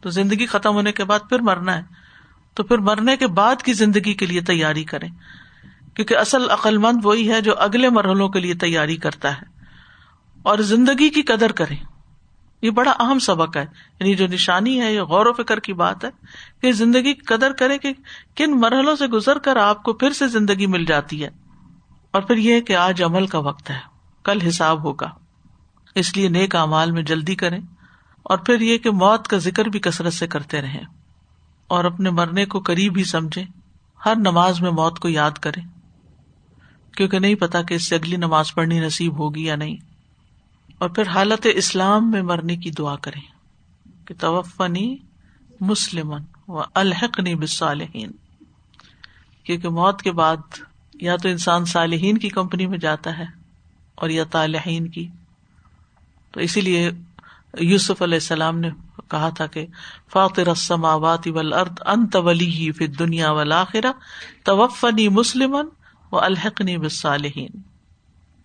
تو 0.01 0.09
زندگی 0.09 0.45
ختم 0.45 0.73
ہونے 0.73 0.91
کے 0.91 1.03
بعد 1.03 1.19
پھر 1.29 1.39
مرنا 1.39 1.77
ہے۔ 1.77 1.83
تو 2.53 2.63
پھر 2.63 2.77
مرنے 2.77 3.17
کے 3.17 3.27
بعد 3.27 3.55
کی 3.63 3.73
زندگی 3.73 4.13
کے 4.13 4.25
لیے 4.25 4.41
تیاری 4.41 4.83
کریں۔ 4.83 5.09
کیونکہ 5.93 6.17
اصل 6.17 6.49
عقل 6.49 6.77
مند 6.77 6.99
وہی 7.03 7.31
ہے 7.31 7.41
جو 7.41 7.59
اگلے 7.59 7.89
مرحلوں 7.89 8.29
کے 8.29 8.39
لیے 8.39 8.53
تیاری 8.53 8.95
کرتا 8.95 9.35
ہے 9.35 9.45
اور 10.43 10.59
زندگی 10.59 11.09
کی 11.09 11.21
قدر 11.21 11.51
کرے۔ 11.51 11.75
یہ 12.61 12.69
بڑا 12.69 12.91
اہم 12.91 13.19
سبق 13.19 13.57
ہے۔ 13.57 13.65
یعنی 13.99 14.15
جو 14.15 14.27
نشانی 14.27 14.81
ہے، 14.81 14.93
یہ 14.93 15.01
غور 15.01 15.25
و 15.25 15.33
فکر 15.33 15.59
کی 15.59 15.73
بات 15.73 16.05
ہے 16.05 16.09
کہ 16.61 16.71
زندگی 16.71 17.13
کی 17.13 17.21
قدر 17.21 17.51
کرے 17.51 17.77
کہ 17.77 17.93
کن 18.35 18.51
مرحلوں 18.51 18.95
سے 18.95 19.07
گزر 19.07 19.39
کر 19.39 19.55
آپ 19.55 19.83
کو 19.83 19.93
پھر 19.93 20.11
سے 20.11 20.27
زندگی 20.27 20.65
مل 20.65 20.85
جاتی 20.85 21.23
ہے۔ 21.23 21.29
اور 22.11 22.21
پھر 22.21 22.35
یہ 22.35 22.61
کہ 22.61 22.75
آج 22.75 23.03
عمل 23.03 23.27
کا 23.27 23.39
وقت 23.39 23.69
ہے۔ 23.69 23.79
کل 24.23 24.41
حساب 24.41 24.83
ہوگا۔ 24.83 25.09
اس 25.95 26.17
لیے 26.17 26.29
نیک 26.29 26.55
امال 26.55 26.91
میں 26.91 27.03
جلدی 27.03 27.35
کریں۔ 27.35 27.59
اور 28.23 28.37
پھر 28.37 28.61
یہ 28.61 28.77
کہ 28.77 28.91
موت 28.91 29.27
کا 29.27 29.37
ذکر 29.37 29.65
بھی 29.65 29.79
کثرت 29.79 30.13
سے 30.13 30.27
کرتے 30.27 30.61
رہیں۔ 30.61 30.83
اور 31.67 31.83
اپنے 31.83 32.09
مرنے 32.09 32.45
کو 32.45 32.59
قریب 32.59 32.97
ہی 32.97 33.03
سمجھے 33.03 33.43
ہر 34.05 34.15
نماز 34.15 34.61
میں 34.61 34.71
موت 34.71 34.99
کو 34.99 35.09
یاد 35.09 35.31
کرے 35.31 35.80
کیونکہ 36.97 37.19
نہیں 37.19 37.35
پتا 37.35 37.61
کہ 37.61 37.73
اس 37.73 37.89
سے 37.89 37.95
اگلی 37.95 38.15
نماز 38.15 38.53
پڑھنی 38.53 38.79
نصیب 38.79 39.19
ہوگی 39.19 39.45
یا 39.45 39.55
نہیں۔ 39.55 39.75
اور 40.77 40.89
پھر 40.89 41.07
حالت 41.07 41.47
اسلام 41.55 42.11
میں 42.11 42.21
مرنے 42.21 42.55
کی 42.55 42.71
دعا 42.71 42.95
کرے 42.95 43.19
کہ 44.05 44.13
توفنی 44.19 44.97
مسلم 45.61 46.13
و 46.47 46.61
الحقنی 46.73 47.35
بصالحین 47.35 48.11
کیونکہ 49.43 49.69
موت 49.69 50.01
کے 50.01 50.11
بعد 50.11 50.37
یا 50.93 51.15
تو 51.15 51.29
انسان 51.29 51.65
صالحین 51.65 52.17
کی 52.17 52.29
کمپنی 52.29 52.67
میں 52.67 52.77
جاتا 52.77 53.17
ہے 53.17 53.25
اور 53.95 54.09
یا 54.09 54.23
طالحین 54.23 54.87
کی۔ 54.87 55.07
تو 56.31 56.39
اسی 56.39 56.61
لیے 56.61 56.91
یوسف 57.59 58.01
علیہ 58.01 58.15
السلام 58.15 58.59
نے 58.59 58.69
کہا 59.07 59.29
تھا 59.29 59.47
کہ 59.47 59.65
فاطر 60.11 60.47
السماوات 60.47 61.27
والارض، 61.27 61.81
انت 61.85 62.15
ولی 62.15 62.71
فی 62.71 62.85
الدنیا 62.85 63.31
والآخرہ، 63.31 63.91
توفنی 64.43 65.09
مسلم 65.09 65.57
و 66.11 66.19
الحقنی 66.19 66.77
بالصالحین 66.77 67.61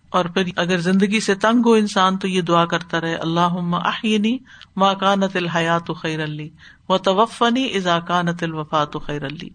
اور 0.09 0.25
پھر 0.25 0.43
اگر 0.55 0.77
زندگی 0.77 1.19
سے 1.19 1.35
تنگ 1.35 1.61
ہو 1.65 1.73
انسان 1.73 2.17
تو 2.17 2.27
یہ 2.27 2.41
دعا 2.41 2.65
کرتا 2.65 3.01
رہے 3.01 3.15
اللہ 3.15 3.55
احینی 3.71 4.37
ما 4.75 4.93
کانت 4.93 5.35
الحیات 5.35 5.91
خیر 6.01 6.23
علی 6.23 6.49
و 6.89 6.97
توفنی 6.97 7.67
اذا 7.73 7.99
کانت 7.99 8.43
الوفات 8.43 8.93
خیر 9.05 9.25
علی 9.25 9.49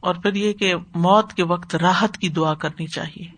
اور 0.00 0.14
پھر 0.14 0.34
یہ 0.34 0.52
کہ 0.52 0.74
موت 0.94 1.32
کے 1.32 1.44
وقت 1.44 1.74
راحت 1.74 2.18
کی 2.18 2.28
دعا 2.28 2.54
کرنی 2.54 2.86
چاہیے۔ 2.86 3.28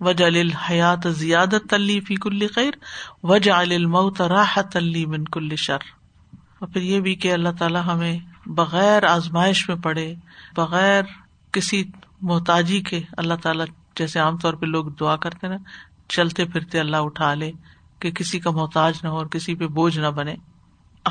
وجہ 0.00 0.24
الحیات 0.24 0.98
زیادت 1.10 1.74
علی 1.74 2.00
فی 2.00 2.16
کل 2.16 2.46
خیر 2.54 2.72
وجہ 3.22 3.52
الموت 3.52 4.20
راحت 4.20 4.76
علی 4.76 5.06
من 5.06 5.24
کل 5.24 5.56
شر۔ 5.56 5.78
اور 6.58 6.68
پھر 6.68 6.82
یہ 6.82 7.00
بھی 7.00 7.14
کہ 7.14 7.32
اللہ 7.32 7.48
تعالیٰ 7.58 7.84
ہمیں 7.86 8.18
بغیر 8.46 9.04
آزمائش 9.04 9.68
میں 9.68 9.76
پڑے 9.76 10.14
بغیر 10.56 11.02
کسی 11.52 11.84
محتاجی 12.24 12.80
کے 12.80 13.00
اللہ 13.16 13.34
تعالیٰ 13.42 13.66
جیسے 13.96 14.18
عام 14.20 14.36
طور 14.36 14.54
پہ 14.54 14.66
لوگ 14.66 14.84
دعا 15.00 15.16
کرتے 15.16 15.48
نا، 15.48 15.56
چلتے 16.08 16.44
پھرتے 16.44 16.80
اللہ 16.80 16.96
اٹھا 16.96 17.32
لے 17.34 17.50
کہ 17.98 18.10
کسی 18.10 18.38
کا 18.38 18.50
محتاج 18.50 18.94
نہ 19.02 19.08
ہو 19.08 19.16
اور 19.16 19.26
کسی 19.26 19.54
پہ 19.54 19.66
بوجھ 19.66 19.98
نہ 19.98 20.06
بنے۔ 20.06 20.34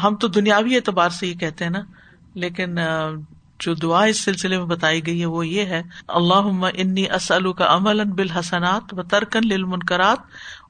ہم 0.03 0.15
تو 0.15 0.27
دنیاوی 0.27 0.75
اعتبار 0.75 1.09
سے 1.09 1.27
یہ 1.27 1.33
کہتے 1.33 1.63
ہیں 1.63 1.71
نا، 1.71 1.81
لیکن 2.35 2.77
جو 3.59 3.73
دعا 3.73 4.03
اس 4.03 4.19
سلسلے 4.21 4.57
میں 4.57 4.65
بتائی 4.65 5.05
گئی 5.05 5.19
ہے، 5.21 5.25
وہ 5.25 5.45
یہ 5.47 5.65
ہے 5.65 5.81
اللہ 6.07 6.65
انی 6.73 7.09
اسلو 7.09 7.53
کا 7.53 7.65
عمل 7.75 8.03
بالحسنات 8.03 8.93
و 8.93 9.03
ترکن 9.03 9.47
للمنکرات 9.47 10.19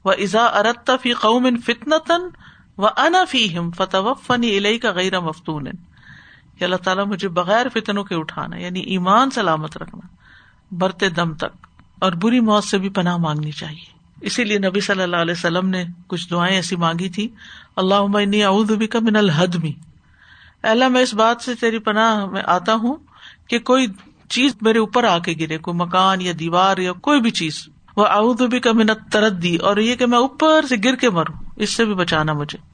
و 0.04 0.10
ازا 0.10 0.44
ارتفی 0.58 1.12
قوم 1.12 1.48
فتنتن 1.66 2.28
و 2.78 2.86
انا 2.86 3.24
فیم 3.24 3.70
فتح 3.70 4.12
فنی 4.26 4.56
علیہ 4.58 4.78
کا 4.78 4.92
غیر 4.92 5.20
مفتون 5.20 5.66
اللہ 6.60 6.76
تعالیٰ 6.76 7.06
مجھے 7.06 7.28
بغیر 7.28 7.66
فتنوں 7.74 8.04
کے 8.04 8.14
اٹھانا 8.14 8.56
یعنی 8.56 8.80
ایمان 8.80 9.30
سلامت 9.30 9.76
رکھنا۔ 9.76 10.13
برتے 10.70 11.08
دم 11.08 11.34
تک 11.34 11.66
اور 11.98 12.12
بری 12.12 12.40
موت 12.40 12.64
سے 12.64 12.78
بھی 12.78 12.88
پناہ 12.88 13.16
مانگنی 13.16 13.50
چاہیے۔ 13.50 13.92
اسی 14.20 14.44
لیے 14.44 14.58
نبی 14.58 14.80
صلی 14.80 15.02
اللہ 15.02 15.16
علیہ 15.16 15.34
وسلم 15.36 15.68
نے 15.68 15.84
کچھ 16.06 16.30
دعائیں 16.30 16.56
ایسی 16.56 16.76
مانگی 16.76 17.08
تھی 17.08 17.28
اللہ 17.76 17.94
اعوذ 17.94 18.70
کا 18.90 18.98
من 19.00 19.16
الحدمی 19.16 19.72
اللہ، 20.62 20.88
میں 20.88 21.02
اس 21.02 21.14
بات 21.14 21.42
سے 21.42 21.54
تیری 21.54 21.78
پناہ 21.78 22.26
میں 22.26 22.42
آتا 22.46 22.74
ہوں 22.74 22.96
کہ 23.48 23.58
کوئی 23.58 23.86
چیز 24.28 24.54
میرے 24.60 24.78
اوپر 24.78 25.04
آ 25.04 25.18
کے 25.18 25.34
گرے، 25.40 25.58
کوئی 25.58 25.76
مکان 25.76 26.20
یا 26.20 26.32
دیوار 26.38 26.78
یا 26.78 26.92
کوئی 26.92 27.20
بھی 27.20 27.30
چیز۔ 27.30 27.68
وہ 27.96 28.06
اعوذ 28.06 28.42
کا 28.62 28.72
من 28.72 28.86
تردی 29.10 29.56
اور 29.56 29.76
یہ 29.76 29.96
کہ 29.96 30.06
میں 30.06 30.18
اوپر 30.18 30.64
سے 30.68 30.76
گر 30.84 30.94
کے 30.94 31.10
مروں، 31.10 31.44
اس 31.56 31.70
سے 31.70 31.84
بھی 31.84 31.94
بچانا 31.94 32.32
مجھے۔ 32.32 32.73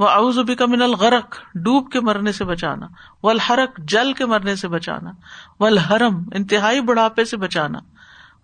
وہ 0.00 0.08
اعوذ 0.08 0.38
کا 0.58 0.66
من 0.66 0.82
الغرق، 0.82 1.36
ڈوب 1.54 1.90
کے 1.92 2.00
مرنے 2.00 2.32
سے 2.32 2.44
بچانا 2.44 2.86
و 3.22 3.28
الحرق 3.28 3.80
جل 3.88 4.12
کے 4.12 4.26
مرنے 4.26 4.54
سے 4.56 4.68
بچانا 4.68 5.10
و 5.60 5.64
الحرم 5.66 6.22
انتہائی 6.34 6.80
بڑھاپے 6.80 7.24
سے 7.24 7.36
بچانا 7.36 7.78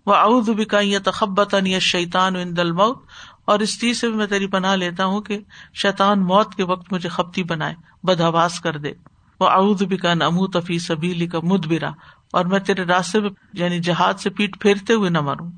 وہ 0.07 0.15
اعوذ 0.15 0.51
کا 0.71 0.81
یا 0.83 0.99
تخبت 1.05 1.55
یا 1.65 1.79
شیطان 1.79 2.37
ان 2.37 2.57
دل 2.57 2.73
موت 2.73 2.99
اور 3.45 3.61
اس 3.61 3.81
چیز 3.81 4.01
سے 4.01 4.09
بھی 4.09 4.17
میں 4.17 4.27
تیری 4.27 4.47
پناہ 4.47 4.77
لیتا 4.77 5.05
ہوں 5.05 5.21
کہ 5.21 5.39
شیطان 5.75 6.27
موت 6.27 6.55
کے 6.55 6.63
وقت 6.63 6.93
مجھے 6.93 7.09
خپتی 7.09 7.43
بنائے، 7.43 7.75
بدہواس 8.03 8.61
کر 8.61 8.77
دے۔ 8.77 8.93
وہ 9.41 9.49
اعوذ 9.49 9.83
کا 10.03 10.15
نمو 10.15 10.47
تفی 10.47 10.79
سبیلی 10.79 11.27
کا 11.27 11.41
مدبرا، 11.43 11.91
اور 12.33 12.45
میں 12.45 12.59
تیرے 12.59 12.85
راستے 12.85 13.21
میں 13.21 13.31
یعنی 13.53 13.79
جہاد 13.81 14.21
سے 14.21 14.31
پیٹ 14.31 14.61
پھیرتے 14.61 14.95
ہوئے 14.95 15.11
نہ 15.11 15.21
مروں۔ 15.21 15.51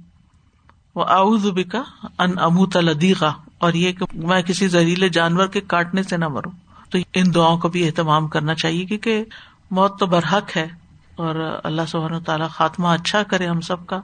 وہ 0.98 1.04
اعوذ 1.08 1.46
کا 1.72 1.82
ان 2.18 2.30
امو 2.38 2.66
تلدیغا 2.66 3.32
اور 3.58 3.72
یہ 3.72 3.92
کہ 3.92 4.04
میں 4.12 4.42
کسی 4.42 4.68
زہریلے 4.68 5.08
جانور 5.08 5.46
کے 5.46 5.61
کاٹنے 5.61 6.02
سے 6.02 6.16
نہ 6.16 6.28
مروں۔ 6.28 6.50
تو 6.90 6.98
ان 7.14 7.34
دعاؤں 7.34 7.58
کا 7.58 7.68
بھی 7.68 7.87
اہتمام 7.87 8.28
کرنا 8.28 8.54
چاہیے 8.54 8.84
کیونکہ 8.84 9.24
موت 9.70 9.98
تو 9.98 10.06
برحق 10.06 10.56
ہے 10.56 10.66
اور 11.16 11.61
اللہ 11.64 11.82
سبحانہ 11.88 12.16
تعالیٰ 12.26 12.48
خاتمہ 12.48 12.88
اچھا 12.88 13.22
کرے 13.22 13.46
ہم 13.46 13.61
سب 13.61 13.87
کا۔ 13.87 14.00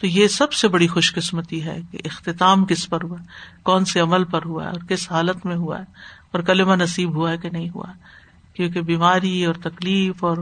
تو 0.00 0.06
یہ 0.06 0.28
سب 0.28 0.52
سے 0.52 0.68
بڑی 0.68 0.86
خوش 0.86 1.14
قسمتی 1.14 1.64
ہے 1.64 1.80
کہ 1.90 1.98
اختتام 2.04 2.64
کس 2.64 2.88
پر 2.88 3.02
ہوا 3.02 3.20
ہے 3.20 3.24
کون 3.62 3.84
سے 3.84 4.00
عمل 4.00 4.24
پر 4.24 4.40
ہوا 4.44 4.64
ہے 4.64 4.68
اور 4.68 4.80
کس 4.80 5.12
حالت 5.12 5.46
میں 5.46 5.56
ہوا 5.56 5.78
ہے۔ 5.78 5.84
اور 6.32 6.40
کلمہ 6.40 6.74
نصیب 6.74 7.14
ہوا 7.14 7.30
ہے 7.30 7.38
کہ 7.38 7.50
نہیں 7.50 7.70
ہوا، 7.70 7.86
کیونکہ 8.54 8.80
بیماری 8.80 9.44
اور 9.44 9.54
تکلیف 9.54 10.24
اور 10.24 10.36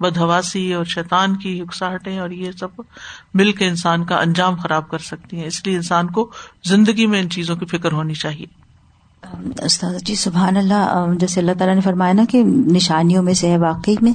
بدہواسی 0.00 0.74
اور 0.74 0.84
شیطان 0.84 1.36
کی 1.36 1.60
اکساہٹیں 1.60 2.18
اور 2.18 2.30
یہ 2.30 2.52
سب 2.52 2.68
مل 3.34 3.52
کے 3.52 3.66
انسان 3.66 4.04
کا 4.04 4.16
انجام 4.16 4.54
خراب 4.54 4.90
کر 4.90 4.98
سکتی 4.98 5.36
ہیں۔ 5.36 5.46
اس 5.46 5.66
لیے 5.66 5.76
انسان 5.76 6.06
کو 6.06 6.32
زندگی 6.64 7.06
میں 7.06 7.20
ان 7.20 7.30
چیزوں 7.30 7.56
کی 7.56 7.66
فکر 7.66 7.92
ہونی 7.92 8.14
چاہیے۔ 8.14 8.65
استاد 9.22 9.94
جی 10.06 10.14
سبحان 10.14 10.56
اللہ 10.56 11.14
جیسے 11.20 11.40
اللہ 11.40 11.52
تعالیٰ 11.58 11.74
نے 11.74 11.80
فرمایا 11.80 12.12
نا 12.12 12.24
کہ 12.30 12.42
نشانیوں 12.44 13.22
میں 13.22 13.34
سے 13.34 13.48
ہے، 13.50 13.58
واقعی 13.58 13.94
میں 14.00 14.12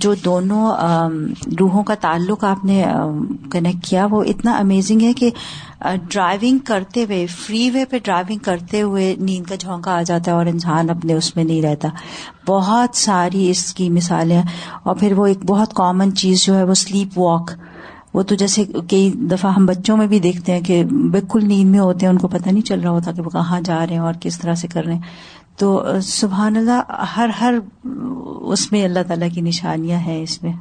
جو 0.00 0.14
دونوں 0.24 0.66
روحوں 1.60 1.82
کا 1.84 1.94
تعلق 2.00 2.44
آپ 2.44 2.64
نے 2.64 2.84
کنیکٹ 3.52 3.84
کیا، 3.86 4.06
وہ 4.10 4.22
اتنا 4.24 4.56
امیزنگ 4.56 5.02
ہے 5.02 5.12
کہ 5.12 5.30
ڈرائیونگ 5.82 6.58
کرتے 6.64 7.04
ہوئے 7.04 7.26
فری 7.36 7.68
وے 7.70 7.84
پہ 7.84 7.98
ڈرائیونگ 8.04 8.38
کرتے 8.44 8.80
ہوئے 8.82 9.14
نیند 9.18 9.48
کا 9.48 9.54
جھونکا 9.54 9.96
آ 9.96 10.02
جاتا 10.02 10.30
ہے 10.30 10.36
اور 10.36 10.46
انسان 10.46 10.90
اپنے 10.90 11.14
اس 11.14 11.34
میں 11.36 11.44
نہیں 11.44 11.62
رہتا۔ 11.62 11.88
بہت 12.46 12.96
ساری 12.96 13.48
اس 13.50 13.72
کی 13.74 13.88
مثالیں 13.90 14.42
اور 14.82 14.96
پھر 14.96 15.12
وہ 15.18 15.26
ایک 15.26 15.44
بہت 15.46 15.74
کامن 15.74 16.14
چیز 16.16 16.44
جو 16.44 16.56
ہے، 16.56 16.62
وہ 16.64 16.74
سلیپ 16.76 17.18
واک 17.18 17.50
وہ 18.16 18.22
تو 18.22 18.34
جیسے 18.34 18.64
کئی 18.88 19.10
دفعہ 19.10 19.52
ہم 19.52 19.66
بچوں 19.66 19.96
میں 19.96 20.06
بھی 20.06 20.18
دیکھتے 20.18 20.52
ہیں 20.52 20.60
کہ 20.60 20.84
بالکل 20.84 21.44
نیند 21.44 21.70
میں 21.70 21.78
ہوتے 21.78 22.06
ہیں، 22.06 22.12
ان 22.12 22.18
کو 22.18 22.28
پتہ 22.28 22.48
نہیں 22.48 22.66
چل 22.66 22.80
رہا 22.80 22.90
ہوتا 22.90 23.12
کہ 23.12 23.22
وہ 23.22 23.30
کہاں 23.30 23.60
جا 23.60 23.86
رہے 23.86 23.94
ہیں 23.94 24.02
اور 24.02 24.14
کس 24.20 24.38
طرح 24.38 24.54
سے 24.54 24.68
کر 24.68 24.84
رہے 24.84 24.94
ہیں۔ 24.94 25.02
تو 25.56 25.84
سبحان 26.02 26.56
اللہ، 26.56 27.04
ہر 27.16 27.28
ہر 27.40 27.54
اس 28.40 28.72
میں 28.72 28.84
اللہ 28.84 28.98
تعالیٰ 29.06 29.28
کی 29.34 29.40
نشانیاں 29.40 29.98
ہیں 29.98 30.22
اس 30.22 30.42
میں۔ 30.42 30.52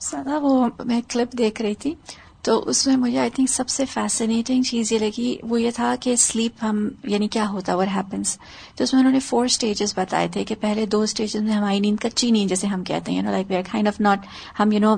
سدا 0.00 0.38
وہ 0.38 0.68
میں 0.84 1.00
کلپ 1.08 1.38
دیکھ 1.38 1.62
رہی 1.62 1.74
تھی۔ 1.74 1.94
تو 2.44 2.58
اس 2.68 2.86
میں 2.86 2.96
مجھے 2.96 3.18
آئی 3.18 3.30
تھنک 3.30 3.50
سب 3.50 3.68
سے 3.68 3.84
فیسنیٹنگ 3.86 4.62
چیز 4.62 4.90
یہ 4.92 4.98
لگی، 4.98 5.36
وہ 5.42 5.60
یہ 5.60 5.70
تھا 5.70 5.94
کہ 6.00 6.14
سلیپ 6.16 6.64
ہم 6.64 6.88
یعنی 7.04 7.28
کیا 7.28 7.48
ہوتا 7.48 7.74
وٹ 7.76 7.88
ہیپنس 7.88 8.36
تو 8.76 8.84
اس 8.84 8.92
میں 8.92 9.00
انہوں 9.00 9.12
نے 9.12 9.20
فور 9.20 9.44
اسٹیجز 9.44 9.92
بتائے 9.96 10.28
تھے 10.32 10.44
کہ 10.44 10.54
پہلے 10.60 10.86
دو 10.86 11.00
اسٹیجز 11.00 11.42
میں 11.42 11.52
ہماری 11.52 11.80
نیند 11.80 12.00
کچی 12.02 12.30
نیند 12.30 12.48
جیسے 12.48 12.66
ہم 12.66 12.82
کہتے 12.84 13.12
ہیں 13.12 13.22
like 13.22 13.50
we 13.50 13.62
kind 13.70 13.88
of 13.88 14.00
not 14.00 14.26
ہم 14.60 14.72
یو 14.72 14.80
نو 14.80 14.94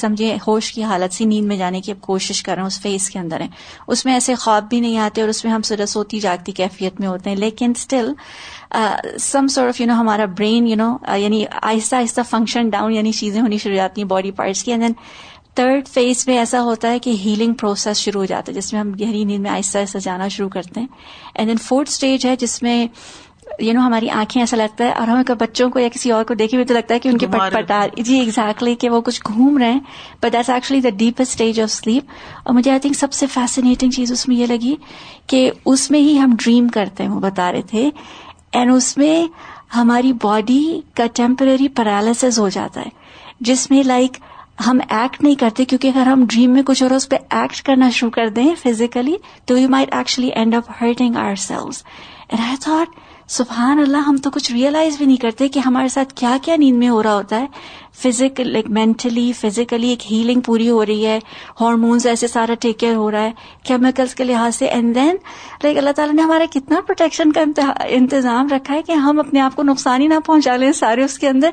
سمجھے، 0.00 0.36
ہوش 0.46 0.72
کی 0.72 0.82
حالت 0.84 1.14
سی 1.14 1.24
نیند 1.24 1.46
میں 1.48 1.56
جانے 1.56 1.80
کی 1.80 1.92
اب 1.92 2.00
کوشش 2.00 2.42
کر 2.42 2.54
رہے 2.54 2.62
ہیں، 2.62 2.66
اس 2.66 2.80
فیس 2.80 3.08
کے 3.10 3.18
اندر 3.18 3.40
ہیں۔ 3.40 3.48
اس 3.86 4.04
میں 4.04 4.14
ایسے 4.14 4.34
خواب 4.34 4.68
بھی 4.70 4.80
نہیں 4.80 4.98
آتے 4.98 5.20
اور 5.20 5.28
اس 5.28 5.44
میں 5.44 5.52
ہم 5.52 5.62
سر 5.62 5.86
سوتی 5.86 6.20
جاگتی 6.20 6.52
کیفیت 6.52 7.00
میں 7.00 7.08
ہوتے 7.08 7.30
ہیں، 7.30 7.36
لیکن 7.36 7.72
still 7.76 8.12
some 9.20 9.46
sort 9.48 9.68
of 9.68 9.80
you 9.80 9.86
know 9.86 9.94
ہمارا 9.94 10.24
برین 10.38 10.66
یو 10.66 10.76
نو 10.76 10.96
یعنی 11.16 11.44
آہستہ 11.62 11.96
آہستہ 11.96 12.20
فنکشن 12.30 12.68
ڈاؤن 12.70 12.92
یعنی 12.92 13.12
چیزیں 13.12 13.40
ہونی 13.40 13.58
شروع 13.58 13.72
ہو 13.72 13.76
جاتی 13.76 14.00
ہیں 14.00 14.08
باڈی 14.08 14.30
پارٹس 14.30 14.62
کی 14.64 14.70
اینڈ 14.70 14.82
دین 14.82 14.92
تھرڈ 15.54 15.88
فیز 15.88 16.24
میں 16.26 16.38
ایسا 16.38 16.62
ہوتا 16.62 16.90
ہے 16.90 16.98
کہ 16.98 17.10
ہیلنگ 17.10 17.52
پروسیس 17.52 17.96
شروع 17.96 18.20
ہو 18.20 18.24
جاتا 18.24 18.52
ہے 18.52 18.60
جس 18.60 18.72
میں 18.72 18.80
ہم 18.80 18.90
گہری 18.90 19.24
نیند 19.24 19.42
میں 19.42 19.50
آہستہ 19.50 19.78
آہستہ 19.78 19.98
جانا 19.98 20.28
شروع 20.28 20.48
کرتے 20.48 20.80
ہیں۔ 20.80 20.86
اینڈ 21.34 21.48
دین 21.48 21.56
فورتھ 21.56 21.90
اسٹیج 21.90 22.26
ہے 22.26 22.36
جس 22.36 22.62
میں 22.62 22.86
یو 23.58 23.72
نو 23.72 23.80
ہماری 23.80 24.10
آنکھیں 24.10 24.42
ایسا 24.42 24.56
لگتا 24.56 24.84
ہے 24.84 24.92
اور 24.92 25.08
ہمیں 25.08 25.22
بچوں 25.22 25.70
کو 25.70 25.78
یا 25.78 25.88
کسی 25.88 26.10
اور 26.10 26.24
کو 26.24 26.34
دیکھے 26.34 26.56
ہوئے 26.56 26.64
تو 26.64 26.74
لگتا 26.74 26.94
ہے 26.94 26.98
کہ 26.98 27.08
ان 27.08 27.18
کے 27.18 27.26
پٹ 27.26 27.52
پٹار 27.52 27.88
جی 27.96 28.18
ایگزیکٹلی 28.18 28.74
کہ 28.74 28.90
وہ 28.90 29.00
کچھ 29.00 29.20
گھوم 29.26 29.58
رہے 29.58 29.72
ہیں۔ 29.72 29.80
But 30.22 30.32
that's 30.32 30.50
actually 30.50 30.80
the 30.80 30.88
deepest 30.88 31.30
stage 31.30 31.60
of 31.60 31.70
sleep 31.70 32.02
اور 32.42 32.54
مجھے 32.54 32.70
آئی 32.70 32.80
تھنک 32.80 32.96
سب 32.96 33.12
سے 33.12 33.26
فیسنیٹنگ 33.26 33.90
چیز 33.90 34.12
اس 34.12 34.28
میں 34.28 34.36
یہ 34.36 34.46
لگی 34.46 34.74
کہ 35.26 35.50
اس 35.64 35.90
میں 35.90 36.00
ہی 36.00 36.18
ہم 36.18 36.34
ڈریم 36.38 36.68
کرتے 36.68 37.02
ہیں 37.02 37.10
وہ 37.10 37.20
بتا 37.20 37.52
رہے 37.52 37.62
تھے۔ 37.62 37.90
اینڈ 38.52 38.72
اس 38.74 38.98
میں 38.98 39.26
ہماری 39.76 40.12
باڈی 40.12 40.80
کا 40.94 41.06
ٹیمپرری 41.14 41.68
پیرالسز 41.68 42.38
ہو 42.38 42.48
جاتا 42.48 42.80
ہے 42.80 42.88
جس 43.40 43.70
میں 43.70 43.82
لائک 43.82 44.16
ہم 44.66 44.80
ایکٹ 44.88 45.22
نہیں 45.22 45.34
کرتے 45.34 45.64
کیونکہ 45.64 45.88
اگر 45.88 46.06
ہم 46.06 46.24
ڈریم 46.28 46.50
میں 46.50 46.62
کچھ 46.62 46.82
اور 46.82 46.90
اس 46.90 47.08
پہ 47.08 47.16
ایکٹ 47.30 47.62
کرنا 47.62 47.90
شروع 47.90 48.10
کر 48.10 48.28
دیں 48.28 48.54
فزیکلی 48.62 49.16
تو 49.44 49.58
you 49.58 49.68
might 49.68 49.94
actually 49.94 50.28
end 50.28 50.54
up 50.54 50.70
hurting 50.80 51.16
ourselves 51.34 51.82
and 52.28 52.46
I 52.48 52.56
thought 52.60 52.98
سبحان 53.30 53.78
اللہ، 53.78 53.96
ہم 53.96 54.16
تو 54.16 54.30
کچھ 54.30 54.52
ریئلائز 54.52 54.98
بھی 54.98 55.06
نہیں 55.06 55.16
کرتے 55.16 55.48
کہ 55.48 55.58
ہمارے 55.58 55.88
ساتھ 55.88 56.14
کیا 56.14 56.36
کیا 56.42 56.56
نیند 56.56 56.78
میں 56.78 56.88
ہو 56.88 57.02
رہا 57.02 57.14
ہوتا 57.14 57.40
ہے۔ 57.40 57.46
فزیکل 57.98 58.48
لائک 58.48 58.70
مینٹلی 58.70 59.32
فزیکلی 59.32 59.88
ایک 59.88 60.12
ہیلنگ 60.12 60.40
پوری 60.40 60.70
ہو 60.70 60.86
رہی 60.86 61.06
ہے۔ 61.06 61.18
ہارمونس 61.60 62.06
ایسے 62.06 62.26
سارا 62.26 62.54
ٹیک 62.60 62.78
کیئر 62.78 62.94
ہو 62.94 63.10
رہا 63.10 63.22
ہے۔ 63.22 63.32
کیمیکلس 63.62 64.14
کے 64.14 64.24
لحاظ 64.24 64.56
سے۔ 64.56 64.66
اینڈ 64.66 64.94
دین 64.94 65.16
لائک 65.62 65.78
اللہ 65.78 65.90
تعالیٰ 65.96 66.14
نے 66.14 66.22
ہمارا 66.22 66.44
کتنا 66.50 66.80
پروٹیکشن 66.80 67.32
کا 67.32 67.64
انتظام 67.88 68.48
رکھا 68.50 68.74
ہے 68.74 68.82
کہ 68.82 68.92
ہم 68.92 69.18
اپنے 69.18 69.40
آپ 69.40 69.56
کو 69.56 69.62
نقصان 69.62 70.02
ہی 70.02 70.06
نہ 70.06 70.14
پہنچا 70.26 70.56
لیں 70.56 70.72
سارے 70.72 71.04
اس 71.04 71.18
کے 71.18 71.28
اندر۔ 71.28 71.50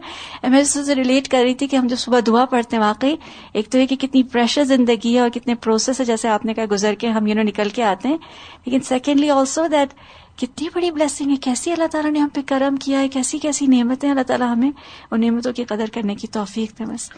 میں 0.48 0.62
اس 0.62 0.86
سے 0.86 0.96
ریلیٹ 0.96 1.28
کر 1.28 1.42
رہی 1.44 1.54
تھی 1.54 1.68
کہ 1.68 1.76
ہم 1.76 1.88
جو 1.88 1.96
صبح 1.96 2.20
دعا 2.28 2.46
پڑھتے 2.46 2.76
ہیں 2.76 2.84
واقعی، 2.84 3.16
ایک 3.54 3.70
تو 3.70 3.78
یہ 3.78 3.86
کہ 3.86 3.96
کتنی 3.96 4.24
پریشر 4.24 4.63
زندگی 4.63 5.16
ہے 5.16 5.20
اور 5.20 5.30
کتنے 5.30 5.56
پروسیس 5.56 6.00
ہے۔ 6.00 6.06
جیسے 6.06 6.28
آپ 6.28 6.46
نے 6.46 6.54
کہا 6.54 6.66
گزر 6.72 6.94
کے 6.94 7.08
ہم 7.08 7.28
یو 7.28 7.36
نو 7.36 7.42
نکل 7.42 7.70
کے 7.70 7.84
آتے 7.84 8.08
ہیں۔ 8.08 8.18
لیکن 8.66 8.80
سیکنڈلی 8.80 9.30
آلسو 9.30 9.68
دیٹ 9.68 9.94
کتنی 10.38 10.69
بڑی 10.73 10.91
بلیسنگ 10.91 11.32
ہے، 11.32 11.36
کیسی 11.36 11.71
اللہ 11.71 11.88
تعالیٰ 11.91 12.12
نے 12.12 12.19
ہم 12.19 12.30
پہ 12.34 12.41
کرم 12.45 12.76
کیا 12.76 13.00
ہے، 13.00 13.10
کیسی 13.10 13.39
کیسی 13.39 13.67
نعمتیں 13.67 14.10
اللہ 14.10 14.21
تعالیٰ 14.21 14.54
ہمیں 14.54 14.71
ان 15.12 15.21
نعمتوں 15.21 15.54
کی 15.54 15.63
قدر 15.63 15.86
کرنے 15.93 16.15
کی 16.15 16.28
توفیق 16.28 16.82
بس۔ 16.82 17.10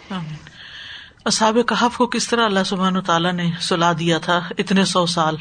اصحاب 1.25 1.57
کہف 1.67 1.97
کو 1.97 2.07
کس 2.07 2.27
طرح 2.27 2.45
اللہ 2.45 2.63
سبحان 2.65 2.97
و 2.97 3.01
تعالیٰ 3.01 3.33
نے 3.33 3.51
سلا 3.61 3.91
دیا 3.99 4.17
تھا 4.17 4.39
اتنے 4.57 4.85
سو 4.85 5.05
سال؟ 5.05 5.35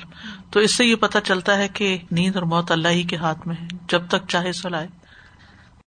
تو 0.50 0.60
اس 0.60 0.74
سے 0.74 0.84
یہ 0.84 0.94
پتہ 0.94 1.18
چلتا 1.24 1.56
ہے 1.56 1.68
کہ 1.68 1.98
نیند 2.10 2.36
اور 2.36 2.44
موت 2.44 2.72
اللہ 2.72 2.88
ہی 2.88 3.02
کے 3.02 3.16
ہاتھ 3.16 3.46
میں 3.48 3.56
ہے، 3.62 3.66
جب 3.88 4.02
تک 4.08 4.28
چاہے 4.28 4.52
سلائے 4.52 4.88